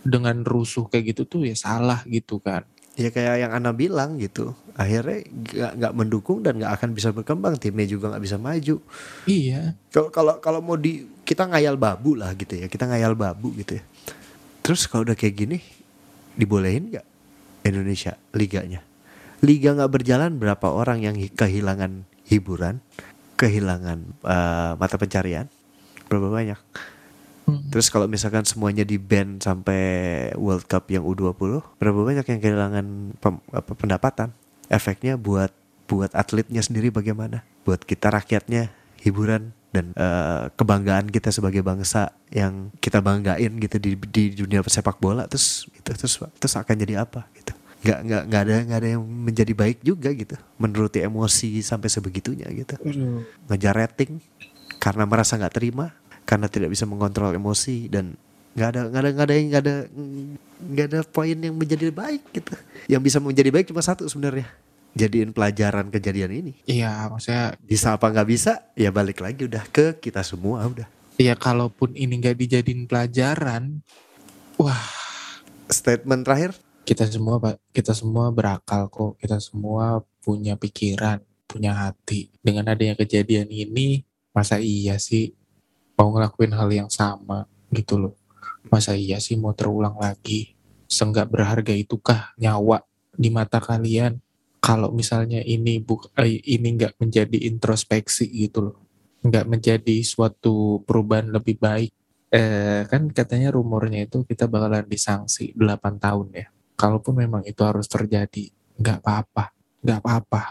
dengan 0.02 0.42
rusuh 0.46 0.86
kayak 0.90 1.16
gitu 1.16 1.22
tuh 1.26 1.40
ya 1.46 1.56
salah 1.56 2.02
gitu 2.06 2.42
kan. 2.42 2.66
Ya 2.96 3.12
kayak 3.12 3.44
yang 3.44 3.52
Ana 3.52 3.76
bilang 3.76 4.16
gitu. 4.16 4.56
Akhirnya 4.72 5.20
nggak 5.28 5.72
nggak 5.76 5.92
mendukung 5.92 6.40
dan 6.40 6.56
nggak 6.56 6.72
akan 6.80 6.90
bisa 6.96 7.12
berkembang. 7.12 7.60
Timnya 7.60 7.84
juga 7.84 8.12
nggak 8.12 8.24
bisa 8.24 8.36
maju. 8.40 8.76
Iya. 9.28 9.76
Kalau 9.92 10.08
kalau 10.08 10.34
kalau 10.40 10.60
mau 10.64 10.80
di 10.80 11.04
kita 11.28 11.44
ngayal 11.44 11.76
babu 11.76 12.16
lah 12.16 12.32
gitu 12.32 12.56
ya. 12.56 12.66
Kita 12.72 12.88
ngayal 12.88 13.12
babu 13.12 13.52
gitu 13.52 13.76
ya. 13.76 13.84
Terus 14.64 14.88
kalau 14.88 15.04
udah 15.04 15.14
kayak 15.14 15.36
gini 15.36 15.58
dibolehin 16.36 16.92
nggak 16.94 17.06
Indonesia 17.66 18.14
liganya? 18.32 18.84
Liga 19.44 19.76
nggak 19.76 19.92
berjalan 19.92 20.38
berapa 20.40 20.68
orang 20.72 21.04
yang 21.04 21.16
hi- 21.16 21.32
kehilangan 21.32 22.08
hiburan 22.28 22.80
kehilangan 23.36 23.98
eh, 24.24 24.72
mata 24.76 24.96
pencarian? 24.96 25.48
Berapa 26.08 26.28
banyak? 26.30 26.60
Hmm. 27.46 27.62
terus 27.70 27.94
kalau 27.94 28.10
misalkan 28.10 28.42
semuanya 28.42 28.82
di 28.82 28.98
ban 28.98 29.38
sampai 29.38 29.78
World 30.34 30.66
Cup 30.66 30.90
yang 30.90 31.06
U20 31.06 31.62
berapa 31.78 32.00
banyak 32.02 32.26
yang 32.26 32.40
kehilangan 32.42 32.86
pem- 33.22 33.44
apa, 33.54 33.70
pendapatan? 33.78 34.34
Efeknya 34.66 35.14
buat 35.14 35.54
buat 35.86 36.10
atletnya 36.10 36.58
sendiri 36.58 36.90
bagaimana? 36.90 37.46
Buat 37.62 37.86
kita 37.86 38.10
rakyatnya 38.10 38.74
hiburan 38.98 39.54
dan 39.76 39.92
eh, 39.92 40.48
kebanggaan 40.56 41.12
kita 41.12 41.28
sebagai 41.28 41.60
bangsa 41.60 42.16
yang 42.32 42.72
kita 42.80 43.04
banggain 43.04 43.52
gitu 43.60 43.76
di 43.76 43.92
di 44.08 44.32
dunia 44.32 44.64
sepak 44.64 44.96
bola 44.96 45.28
terus 45.28 45.68
itu 45.68 45.92
terus 45.92 46.16
terus 46.40 46.54
akan 46.56 46.74
jadi 46.80 47.04
apa 47.04 47.28
gitu. 47.36 47.52
Nggak 47.84 47.98
nggak 48.02 48.22
nggak 48.26 48.40
ada 48.40 48.54
nggak 48.64 48.78
ada 48.80 48.88
yang 48.96 49.02
menjadi 49.04 49.52
baik 49.52 49.78
juga 49.84 50.08
gitu 50.10 50.34
menuruti 50.56 51.04
emosi 51.04 51.60
sampai 51.60 51.92
sebegitunya 51.92 52.48
gitu. 52.48 52.74
Ngejar 53.46 53.76
rating 53.76 54.16
karena 54.80 55.04
merasa 55.04 55.36
nggak 55.36 55.54
terima 55.54 55.92
karena 56.24 56.48
tidak 56.48 56.72
bisa 56.72 56.88
mengontrol 56.88 57.30
emosi 57.30 57.86
dan 57.86 58.16
nggak 58.56 58.68
ada 58.72 58.80
nggak 58.88 59.02
ada 59.04 59.10
nggak 59.12 59.26
ada 59.28 59.34
yang- 59.36 59.48
nggak 59.52 59.62
ada 59.62 59.74
nggak 60.56 60.86
ada 60.88 61.00
poin 61.04 61.36
yang 61.36 61.54
menjadi 61.54 61.92
baik 61.92 62.22
gitu. 62.32 62.56
Yang 62.88 63.02
bisa 63.04 63.18
menjadi 63.20 63.50
baik 63.52 63.68
cuma 63.68 63.84
satu 63.84 64.08
sebenarnya 64.08 64.48
jadiin 64.96 65.36
pelajaran 65.36 65.92
kejadian 65.92 66.32
ini. 66.32 66.52
Iya 66.64 67.12
maksudnya 67.12 67.60
bisa 67.60 68.00
apa 68.00 68.08
nggak 68.08 68.28
bisa 68.32 68.64
ya 68.72 68.88
balik 68.88 69.20
lagi 69.20 69.44
udah 69.44 69.68
ke 69.68 70.00
kita 70.00 70.24
semua 70.24 70.64
udah. 70.64 70.88
Ya 71.20 71.36
kalaupun 71.36 71.92
ini 71.92 72.16
nggak 72.16 72.36
dijadiin 72.40 72.88
pelajaran 72.88 73.84
wah. 74.56 74.96
Statement 75.68 76.24
terakhir? 76.24 76.56
Kita 76.86 77.04
semua 77.04 77.36
pak 77.36 77.60
kita 77.76 77.92
semua 77.92 78.32
berakal 78.32 78.88
kok. 78.88 79.20
Kita 79.20 79.36
semua 79.36 80.00
punya 80.24 80.56
pikiran 80.56 81.20
punya 81.46 81.76
hati. 81.76 82.32
Dengan 82.40 82.72
adanya 82.72 82.96
kejadian 82.96 83.52
ini 83.52 84.02
masa 84.32 84.58
iya 84.58 84.96
sih 84.96 85.36
mau 85.96 86.12
ngelakuin 86.12 86.52
hal 86.56 86.68
yang 86.72 86.90
sama 86.90 87.44
gitu 87.68 88.00
loh? 88.00 88.14
Masa 88.72 88.96
iya 88.96 89.20
sih 89.20 89.36
mau 89.36 89.52
terulang 89.52 90.00
lagi? 90.00 90.56
Senggak 90.86 91.28
berharga 91.28 91.74
itukah 91.74 92.32
nyawa 92.38 92.86
di 93.16 93.32
mata 93.32 93.58
kalian 93.58 94.20
kalau 94.66 94.90
misalnya 94.90 95.38
ini 95.46 95.78
buk 95.78 96.10
eh, 96.18 96.42
ini 96.42 96.74
nggak 96.74 96.98
menjadi 96.98 97.38
introspeksi 97.46 98.26
gitu 98.34 98.66
loh 98.66 98.76
nggak 99.22 99.46
menjadi 99.46 99.96
suatu 100.02 100.82
perubahan 100.82 101.30
lebih 101.30 101.62
baik 101.62 101.94
eh 102.34 102.82
kan 102.90 103.06
katanya 103.14 103.54
rumornya 103.54 104.10
itu 104.10 104.26
kita 104.26 104.50
bakalan 104.50 104.82
disanksi 104.82 105.54
8 105.54 106.02
tahun 106.02 106.26
ya. 106.34 106.46
Kalaupun 106.74 107.22
memang 107.22 107.42
itu 107.46 107.62
harus 107.62 107.86
terjadi 107.86 108.50
nggak 108.76 108.98
apa-apa 108.98 109.54
nggak 109.86 109.98
apa-apa. 110.02 110.42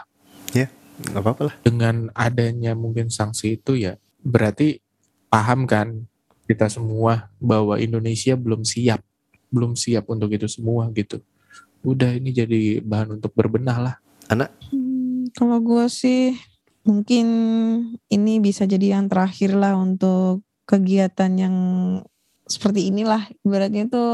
Nggak 0.96 1.22
apa-apa 1.22 1.42
lah. 1.52 1.54
Dengan 1.60 2.08
adanya 2.16 2.72
mungkin 2.72 3.12
sanksi 3.12 3.60
itu 3.60 3.76
ya 3.76 4.00
berarti 4.24 4.80
paham 5.28 5.68
kan 5.68 6.08
kita 6.48 6.72
semua 6.72 7.28
bahwa 7.36 7.76
Indonesia 7.76 8.32
belum 8.32 8.64
siap 8.64 9.04
belum 9.52 9.76
siap 9.76 10.08
untuk 10.08 10.32
itu 10.32 10.48
semua 10.48 10.88
gitu. 10.96 11.20
Udah 11.84 12.16
ini 12.16 12.32
jadi 12.32 12.80
bahan 12.80 13.20
untuk 13.20 13.36
berbenah 13.36 13.78
lah 13.78 13.96
Hmm, 14.70 15.30
kalau 15.34 15.62
gue 15.62 15.86
sih 15.86 16.34
mungkin 16.86 17.26
ini 18.10 18.38
bisa 18.38 18.66
jadi 18.66 18.98
yang 18.98 19.10
terakhir 19.10 19.54
lah 19.54 19.74
untuk 19.74 20.46
kegiatan 20.66 21.32
yang 21.34 21.56
seperti 22.46 22.90
inilah. 22.90 23.26
Ibaratnya 23.42 23.86
itu 23.90 24.04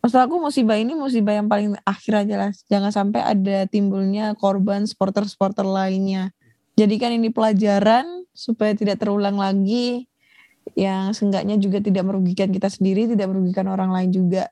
maksud 0.00 0.20
aku 0.20 0.40
musibah 0.40 0.76
ini 0.80 0.92
musibah 0.96 1.36
yang 1.36 1.48
paling 1.48 1.76
akhir 1.84 2.28
aja 2.28 2.34
lah. 2.48 2.50
Jangan 2.68 2.92
sampai 2.92 3.20
ada 3.24 3.68
timbulnya 3.68 4.36
korban 4.36 4.88
supporter-supporter 4.88 5.64
lainnya. 5.64 6.32
Jadikan 6.76 7.12
ini 7.16 7.32
pelajaran 7.32 8.28
supaya 8.36 8.76
tidak 8.76 9.00
terulang 9.00 9.40
lagi 9.40 10.08
yang 10.76 11.14
seenggaknya 11.14 11.56
juga 11.56 11.78
tidak 11.78 12.04
merugikan 12.04 12.50
kita 12.50 12.66
sendiri 12.66 13.06
tidak 13.06 13.30
merugikan 13.30 13.70
orang 13.70 13.94
lain 13.94 14.10
juga 14.10 14.50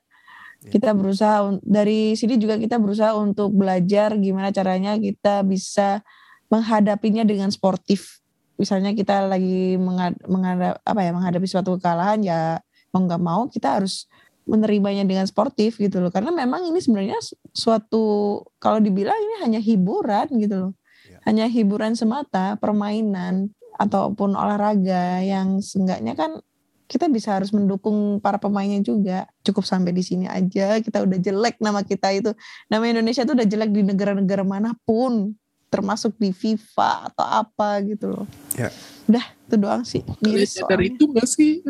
kita 0.71 0.91
berusaha 0.97 1.57
dari 1.61 2.17
sini 2.17 2.35
juga 2.41 2.57
kita 2.57 2.81
berusaha 2.81 3.13
untuk 3.17 3.53
belajar 3.53 4.17
gimana 4.17 4.49
caranya 4.49 4.97
kita 4.97 5.45
bisa 5.45 6.01
menghadapinya 6.49 7.25
dengan 7.25 7.49
sportif. 7.49 8.21
Misalnya 8.55 8.95
kita 8.95 9.27
lagi 9.27 9.75
menghad- 9.75 10.21
menghadap 10.25 10.79
apa 10.85 10.99
ya 11.03 11.11
menghadapi 11.11 11.47
suatu 11.49 11.75
kekalahan 11.75 12.23
ya 12.23 12.63
mau 12.95 13.03
nggak 13.03 13.21
mau 13.21 13.41
kita 13.51 13.81
harus 13.81 14.07
menerimanya 14.45 15.03
dengan 15.03 15.25
sportif 15.25 15.81
gitu 15.81 15.99
loh. 15.99 16.13
Karena 16.13 16.29
memang 16.31 16.69
ini 16.69 16.77
sebenarnya 16.77 17.17
su- 17.19 17.37
suatu 17.51 18.39
kalau 18.61 18.77
dibilang 18.79 19.17
ini 19.17 19.35
hanya 19.43 19.59
hiburan 19.59 20.29
gitu 20.37 20.55
loh. 20.69 20.73
Ya. 21.05 21.21
hanya 21.29 21.45
hiburan 21.45 21.93
semata 21.93 22.57
permainan 22.57 23.53
ataupun 23.77 24.33
olahraga 24.33 25.21
yang 25.21 25.61
seenggaknya 25.61 26.17
kan 26.17 26.41
kita 26.85 27.09
bisa 27.09 27.33
harus 27.33 27.49
mendukung 27.49 28.21
para 28.21 28.37
pemainnya 28.37 28.77
juga 28.81 29.25
cukup 29.41 29.65
sampai 29.65 29.89
di 29.89 30.05
sini 30.05 30.25
aja 30.29 30.77
kita 30.79 31.01
udah 31.01 31.17
jelek 31.17 31.57
nama 31.57 31.81
kita 31.81 32.13
itu 32.13 32.31
nama 32.69 32.85
Indonesia 32.85 33.25
itu 33.25 33.33
udah 33.33 33.47
jelek 33.47 33.71
di 33.73 33.81
negara-negara 33.81 34.45
mana 34.45 34.77
pun 34.85 35.33
termasuk 35.73 36.13
di 36.21 36.29
FIFA 36.29 37.09
atau 37.11 37.25
apa 37.25 37.81
gitu 37.83 38.13
loh 38.13 38.27
Ya. 38.55 38.71
udah 39.09 39.25
itu 39.49 39.55
doang 39.59 39.83
sih 39.83 40.05
miris 40.23 40.55
soalnya. 40.55 40.87
itu 40.87 41.03
gak 41.11 41.27
sih? 41.27 41.59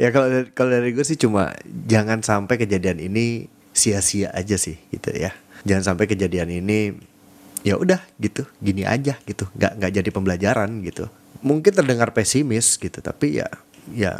Ya 0.00 0.08
kalau 0.08 0.28
dari, 0.32 0.48
kalau 0.56 0.70
dari 0.72 0.90
gue 0.96 1.04
sih 1.04 1.20
cuma 1.20 1.52
jangan 1.84 2.24
sampai 2.24 2.56
kejadian 2.56 2.96
ini 2.96 3.52
sia-sia 3.76 4.32
aja 4.32 4.56
sih 4.56 4.80
gitu 4.88 5.12
ya. 5.12 5.36
Jangan 5.68 5.92
sampai 5.94 6.08
kejadian 6.08 6.48
ini 6.48 6.96
ya 7.60 7.76
udah 7.76 8.00
gitu, 8.16 8.48
gini 8.62 8.88
aja 8.88 9.18
gitu, 9.28 9.44
nggak 9.52 9.72
nggak 9.76 9.92
jadi 10.00 10.10
pembelajaran 10.14 10.70
gitu. 10.80 11.10
Mungkin 11.42 11.72
terdengar 11.72 12.12
pesimis 12.12 12.76
gitu, 12.76 12.98
tapi 13.00 13.40
ya 13.42 13.48
ya 13.92 14.18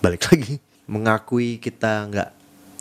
balik 0.00 0.28
lagi 0.28 0.58
mengakui 0.88 1.62
kita 1.62 2.08
nggak 2.10 2.30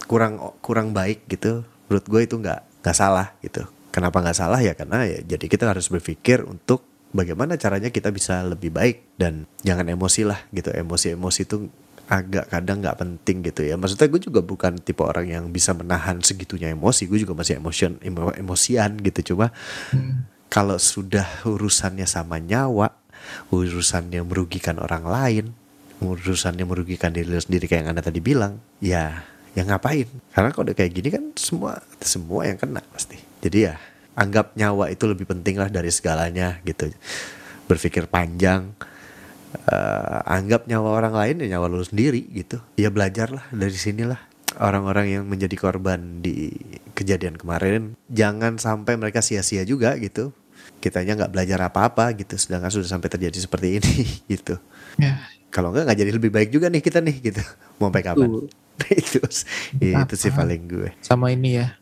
kurang 0.09 0.39
kurang 0.63 0.95
baik 0.95 1.27
gitu. 1.29 1.61
Menurut 1.89 2.05
gue 2.05 2.21
itu 2.25 2.35
nggak 2.39 2.85
nggak 2.85 2.97
salah 2.97 3.33
gitu. 3.41 3.65
Kenapa 3.89 4.21
nggak 4.21 4.37
salah 4.37 4.59
ya 4.61 4.77
karena 4.77 5.05
ya 5.05 5.19
jadi 5.25 5.45
kita 5.49 5.65
harus 5.69 5.89
berpikir 5.89 6.45
untuk 6.45 6.85
bagaimana 7.09 7.57
caranya 7.57 7.89
kita 7.89 8.13
bisa 8.13 8.45
lebih 8.45 8.69
baik 8.69 9.17
dan 9.17 9.49
jangan 9.65 9.89
emosi 9.89 10.25
lah 10.25 10.39
gitu. 10.53 10.69
Emosi-emosi 10.69 11.41
itu 11.45 11.67
agak 12.09 12.49
kadang 12.49 12.81
nggak 12.81 12.97
penting 12.97 13.45
gitu 13.45 13.61
ya. 13.65 13.77
Maksudnya 13.77 14.09
gue 14.09 14.21
juga 14.21 14.41
bukan 14.41 14.81
tipe 14.81 15.05
orang 15.05 15.29
yang 15.29 15.45
bisa 15.53 15.77
menahan 15.77 16.17
segitunya 16.25 16.73
emosi. 16.73 17.05
Gue 17.05 17.21
juga 17.21 17.37
masih 17.37 17.61
emotion, 17.61 18.01
emo- 18.01 18.33
emosian 18.33 18.97
gitu. 18.97 19.33
Cuma 19.33 19.53
kalau 20.49 20.81
sudah 20.81 21.25
urusannya 21.45 22.09
sama 22.09 22.41
nyawa, 22.41 22.89
urusannya 23.51 24.21
merugikan 24.25 24.77
orang 24.79 25.03
lain, 25.07 25.45
urusannya 25.99 26.63
merugikan 26.63 27.11
diri 27.11 27.31
sendiri 27.35 27.67
kayak 27.67 27.85
yang 27.85 27.89
anda 27.95 28.03
tadi 28.03 28.19
bilang, 28.23 28.59
ya 28.79 29.23
ya 29.57 29.63
ngapain? 29.65 30.07
Karena 30.31 30.49
kalau 30.53 30.69
udah 30.69 30.77
kayak 30.77 30.91
gini 30.93 31.09
kan 31.09 31.23
semua 31.35 31.81
semua 31.99 32.45
yang 32.47 32.57
kena 32.59 32.83
pasti. 32.93 33.17
Jadi 33.41 33.57
ya 33.69 33.75
anggap 34.15 34.55
nyawa 34.55 34.91
itu 34.91 35.03
lebih 35.07 35.25
penting 35.27 35.59
lah 35.59 35.71
dari 35.71 35.89
segalanya 35.89 36.59
gitu. 36.67 36.91
Berpikir 37.69 38.09
panjang, 38.09 38.73
eh, 39.69 40.19
anggap 40.25 40.65
nyawa 40.65 40.89
orang 40.99 41.13
lain 41.15 41.35
ya 41.45 41.57
nyawa 41.57 41.71
lu 41.71 41.85
sendiri 41.85 42.25
gitu. 42.33 42.59
Ya 42.75 42.89
belajarlah 42.91 43.49
dari 43.53 43.75
sinilah 43.75 44.19
orang-orang 44.57 45.07
yang 45.19 45.23
menjadi 45.29 45.55
korban 45.55 46.25
di 46.25 46.51
kejadian 46.97 47.37
kemarin 47.37 47.93
jangan 48.09 48.57
sampai 48.57 48.97
mereka 48.97 49.21
sia-sia 49.21 49.63
juga 49.63 49.93
gitu. 50.01 50.33
Kitanya 50.77 51.17
nggak 51.17 51.31
belajar 51.33 51.59
apa-apa 51.65 52.13
gitu, 52.13 52.37
sedangkan 52.37 52.69
sudah 52.69 52.87
sampai 52.87 53.09
terjadi 53.09 53.37
seperti 53.37 53.67
ini 53.81 53.95
gitu. 54.27 54.55
Ya, 54.95 55.17
Kalau 55.49 55.69
nggak 55.69 55.89
nggak 55.89 55.99
jadi 55.99 56.11
lebih 56.13 56.29
baik 56.29 56.49
juga 56.49 56.69
nih 56.69 56.79
kita 56.79 57.01
nih 57.01 57.15
gitu. 57.19 57.41
Mau 57.77 57.89
sampai 57.89 58.03
kapan? 58.03 58.29
Betul. 58.29 58.45
itu 59.01 59.19
itu 59.75 60.15
sih 60.15 60.31
paling 60.31 60.61
gue. 60.65 60.89
sama 60.99 61.29
ini 61.29 61.59
ya. 61.59 61.75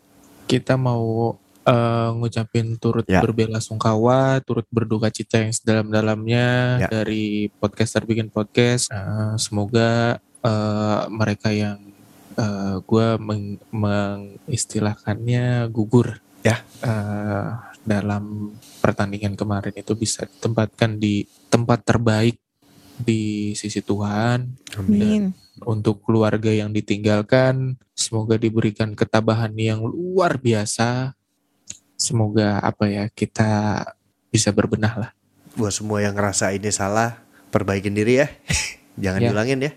Kita 0.45 0.73
mau 0.73 1.35
eh, 1.61 2.09
ngucapin 2.11 2.73
turut 2.75 3.03
Ya. 3.05 3.19
berbelasungkawa, 3.19 4.39
turut 4.41 4.65
berduka 4.67 5.11
cita 5.11 5.37
yang 5.37 5.51
sedalam-dalamnya 5.51 6.45
Ya. 6.79 6.87
dari 6.89 7.51
podcaster 7.53 8.01
bikin 8.01 8.27
podcast. 8.27 8.87
Eh, 8.87 9.33
semoga 9.35 10.15
eh, 10.41 11.01
mereka 11.11 11.51
yang 11.51 11.77
eh, 12.33 12.75
gue 12.81 13.07
meng- 13.19 13.59
mengistilahkannya 13.69 15.45
gugur 15.67 16.17
Ya. 16.41 16.63
eh, 16.81 17.47
dalam 17.83 18.55
pertandingan 18.87 19.35
kemarin 19.35 19.75
itu 19.75 19.91
bisa 19.91 20.23
ditempatkan 20.23 20.95
di 20.95 21.27
tempat 21.51 21.83
terbaik 21.83 22.39
di 22.97 23.51
sisi 23.51 23.83
Tuhan 23.83 24.47
Amin. 24.79 25.35
untuk 25.67 26.07
keluarga 26.07 26.47
yang 26.49 26.71
ditinggalkan 26.71 27.75
semoga 27.91 28.39
diberikan 28.39 28.95
ketabahan 28.95 29.51
yang 29.59 29.83
luar 29.83 30.39
biasa 30.39 31.11
semoga 31.99 32.63
apa 32.63 32.87
ya 32.87 33.03
kita 33.11 33.83
bisa 34.31 34.55
berbenah 34.55 34.95
lah 34.95 35.11
Buat 35.57 35.73
semua 35.73 36.05
yang 36.05 36.13
ngerasa 36.13 36.53
ini 36.53 36.69
salah, 36.69 37.17
perbaikin 37.49 37.97
diri 37.97 38.21
ya. 38.21 38.29
Jangan 39.03 39.19
Ya. 39.19 39.27
diulangin 39.33 39.59
ya. 39.65 39.71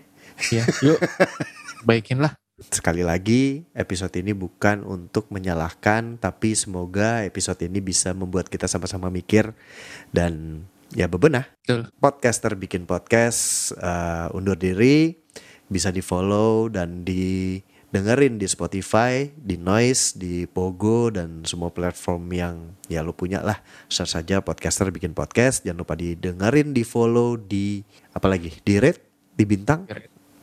ya 0.53 0.63
yuk 0.85 0.97
baikin 1.89 2.21
lah 2.21 2.37
Sekali 2.69 3.01
lagi, 3.01 3.65
episode 3.73 4.13
ini 4.21 4.37
bukan 4.37 4.85
untuk 4.85 5.33
menyalahkan, 5.33 6.21
tapi 6.21 6.53
semoga 6.53 7.25
episode 7.25 7.57
ini 7.65 7.81
bisa 7.81 8.13
membuat 8.13 8.53
kita 8.53 8.69
sama-sama 8.69 9.09
mikir 9.09 9.57
dan 10.13 10.61
ya 10.93 11.09
bebenah. 11.09 11.49
Betul. 11.65 11.89
Podcaster 11.97 12.53
bikin 12.53 12.85
podcast, 12.85 13.73
eh, 13.81 14.29
undur 14.37 14.53
diri, 14.61 15.17
bisa 15.73 15.89
di 15.89 16.05
follow 16.05 16.69
dan 16.69 17.01
didengerin 17.01 18.37
di 18.37 18.45
Spotify, 18.45 19.25
di 19.33 19.57
Noise, 19.57 20.21
di 20.21 20.45
Pogo 20.45 21.09
dan 21.09 21.41
semua 21.49 21.73
platform 21.73 22.29
yang 22.29 22.55
ya 22.85 23.01
lo 23.01 23.17
punya 23.17 23.41
lah. 23.41 23.57
Search 23.89 24.13
saja 24.13 24.45
podcaster 24.45 24.93
bikin 24.93 25.17
podcast, 25.17 25.65
jangan 25.65 25.81
lupa 25.81 25.97
didengerin, 25.97 26.77
di 26.77 26.85
follow, 26.85 27.41
di 27.41 27.81
apa 28.13 28.29
lagi, 28.29 28.53
di 28.61 28.77
rate, 28.77 29.01
di 29.33 29.49
bintang 29.49 29.89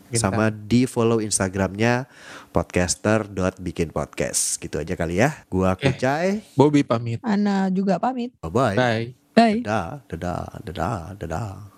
Bintang. 0.09 0.35
sama 0.35 0.45
di 0.51 0.85
follow 0.85 1.19
Instagramnya 1.19 2.07
podcaster.bikinpodcast 2.51 4.59
gitu 4.59 4.77
aja 4.79 4.95
kali 4.95 5.21
ya 5.21 5.31
gua. 5.47 5.75
Kucai 5.77 6.43
Bobby 6.55 6.83
pamit 6.83 7.19
Ana 7.21 7.69
juga 7.69 7.97
pamit. 7.97 8.33
bye 8.41 8.51
bye 8.51 8.75
bye 8.75 9.05
Bye. 9.39 9.63
dadah 9.63 10.03
dadah 10.11 10.43
dadah 10.67 10.99
dadah 11.15 11.78